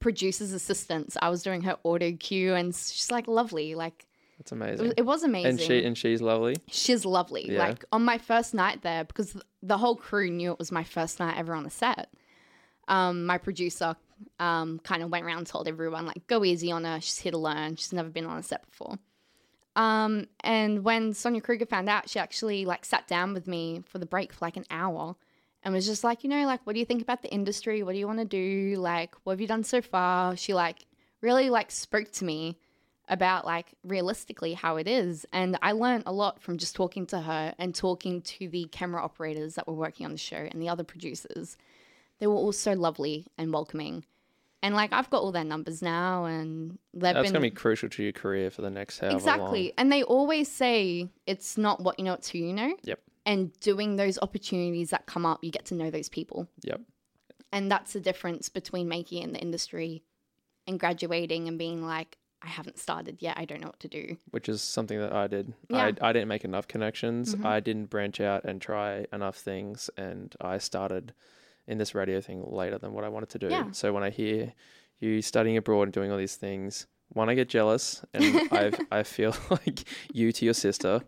[0.00, 1.16] producer's assistant.
[1.20, 3.74] I was doing her auto cue, and she's like lovely.
[3.74, 4.06] Like
[4.38, 4.86] That's it amazing.
[4.86, 5.50] was, it was amazing.
[5.50, 6.56] and she and she's lovely.
[6.68, 7.50] She's lovely.
[7.52, 7.58] Yeah.
[7.58, 11.18] Like on my first night there, because the whole crew knew it was my first
[11.18, 12.08] night ever on a set.
[12.86, 13.96] Um, my producer
[14.38, 17.00] um, kind of went around and told everyone like, "Go easy on her.
[17.00, 17.76] She's here to learn.
[17.76, 18.98] She's never been on a set before."
[19.76, 23.98] Um, and when Sonia Kruger found out, she actually like sat down with me for
[23.98, 25.16] the break for like an hour,
[25.62, 27.82] and was just like, you know, like, what do you think about the industry?
[27.82, 28.76] What do you want to do?
[28.78, 30.36] Like, what have you done so far?
[30.36, 30.86] She like
[31.20, 32.56] really like spoke to me
[33.08, 37.20] about like realistically how it is and i learned a lot from just talking to
[37.20, 40.68] her and talking to the camera operators that were working on the show and the
[40.68, 41.56] other producers
[42.18, 44.04] they were all so lovely and welcoming
[44.62, 47.50] and like i've got all their numbers now and they've That's been going to be
[47.50, 49.72] crucial to your career for the next however exactly long.
[49.78, 53.00] and they always say it's not what you know it's who you know Yep.
[53.24, 56.80] and doing those opportunities that come up you get to know those people Yep.
[57.52, 60.02] and that's the difference between making it in the industry
[60.66, 64.16] and graduating and being like i haven't started yet i don't know what to do
[64.30, 65.52] Which is something that I did.
[65.68, 65.90] Yeah.
[65.90, 66.04] Mm-hmm.
[66.04, 67.34] I, I didn't make enough connections.
[67.44, 69.90] I didn't branch out and try enough things.
[69.96, 71.12] And I started
[71.66, 73.48] in this radio thing later than what I wanted to do.
[73.48, 73.70] Yeah.
[73.72, 74.52] So when I hear
[75.00, 79.02] you studying abroad and doing all these things, one, I get jealous and I I
[79.02, 81.02] feel like you to your sister.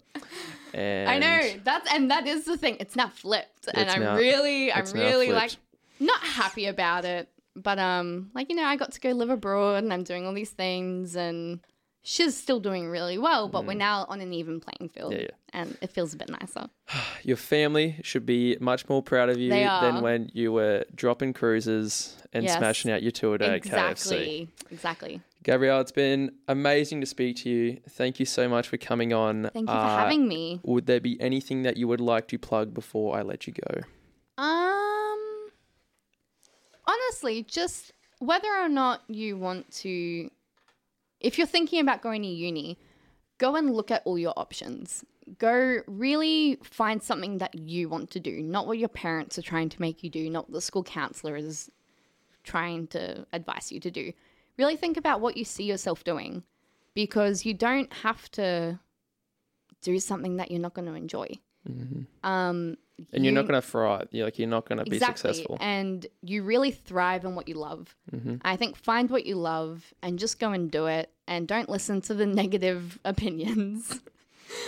[0.74, 2.76] And I know that's and that is the thing.
[2.80, 5.52] It's now flipped, and I'm now- really, I'm really like
[5.98, 7.28] not happy about it.
[7.56, 10.32] But um, like you know, I got to go live abroad, and I'm doing all
[10.34, 11.60] these things, and
[12.02, 13.48] she's still doing really well.
[13.48, 15.16] But we're now on an even playing field, Mm.
[15.16, 15.30] Yeah, yeah.
[15.60, 16.68] and it feels a bit nicer.
[17.22, 22.16] Your family should be much more proud of you than when you were dropping cruises
[22.32, 22.56] and Yes.
[22.58, 23.66] smashing out your tour day at KFC.
[24.12, 25.20] Exactly, exactly.
[25.42, 27.80] Gabrielle, it's been amazing to speak to you.
[27.88, 29.50] Thank you so much for coming on.
[29.52, 30.60] Thank you for Uh, having me.
[30.64, 33.80] Would there be anything that you would like to plug before I let you go?
[34.38, 34.69] Um,
[36.90, 40.30] honestly, just whether or not you want to,
[41.20, 42.78] if you're thinking about going to uni,
[43.38, 45.04] go and look at all your options.
[45.38, 49.68] Go really find something that you want to do, not what your parents are trying
[49.68, 51.70] to make you do, not what the school counselor is
[52.42, 54.12] trying to advise you to do.
[54.58, 56.42] Really think about what you see yourself doing
[56.94, 58.78] because you don't have to
[59.82, 61.38] do something that you're not going to enjoy
[62.22, 62.76] um,
[63.12, 64.08] And you're not going to thrive.
[64.10, 65.32] You're like you're not going to be exactly.
[65.32, 65.58] successful.
[65.60, 67.94] And you really thrive in what you love.
[68.10, 71.68] hmm I think find what you love and just go and do it and don't
[71.68, 74.00] listen to the negative opinions.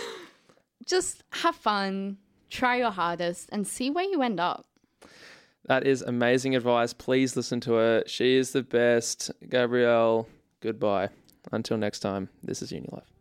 [0.85, 2.17] just have fun,
[2.49, 4.65] try your hardest, and see where you end up.
[5.65, 6.91] That is amazing advice.
[6.93, 8.03] Please listen to her.
[8.05, 9.31] She is the best.
[9.49, 10.27] Gabrielle,
[10.59, 11.09] goodbye.
[11.51, 13.12] Until next time, this is Unilife.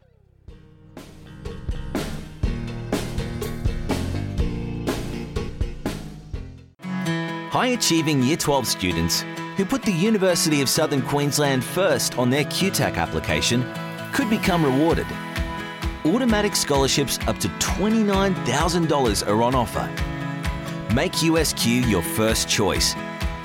[7.53, 9.26] High achieving Year 12 students
[9.59, 13.70] who put the University of Southern Queensland first on their QTAC application
[14.14, 15.07] could become rewarded.
[16.07, 19.86] Automatic scholarships up to $29,000 are on offer.
[20.94, 22.94] Make USQ your first choice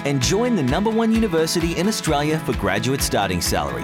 [0.06, 3.84] and join the number one university in Australia for graduate starting salary.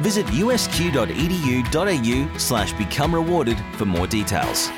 [0.00, 4.70] Visit usq.edu.au slash become rewarded for more details.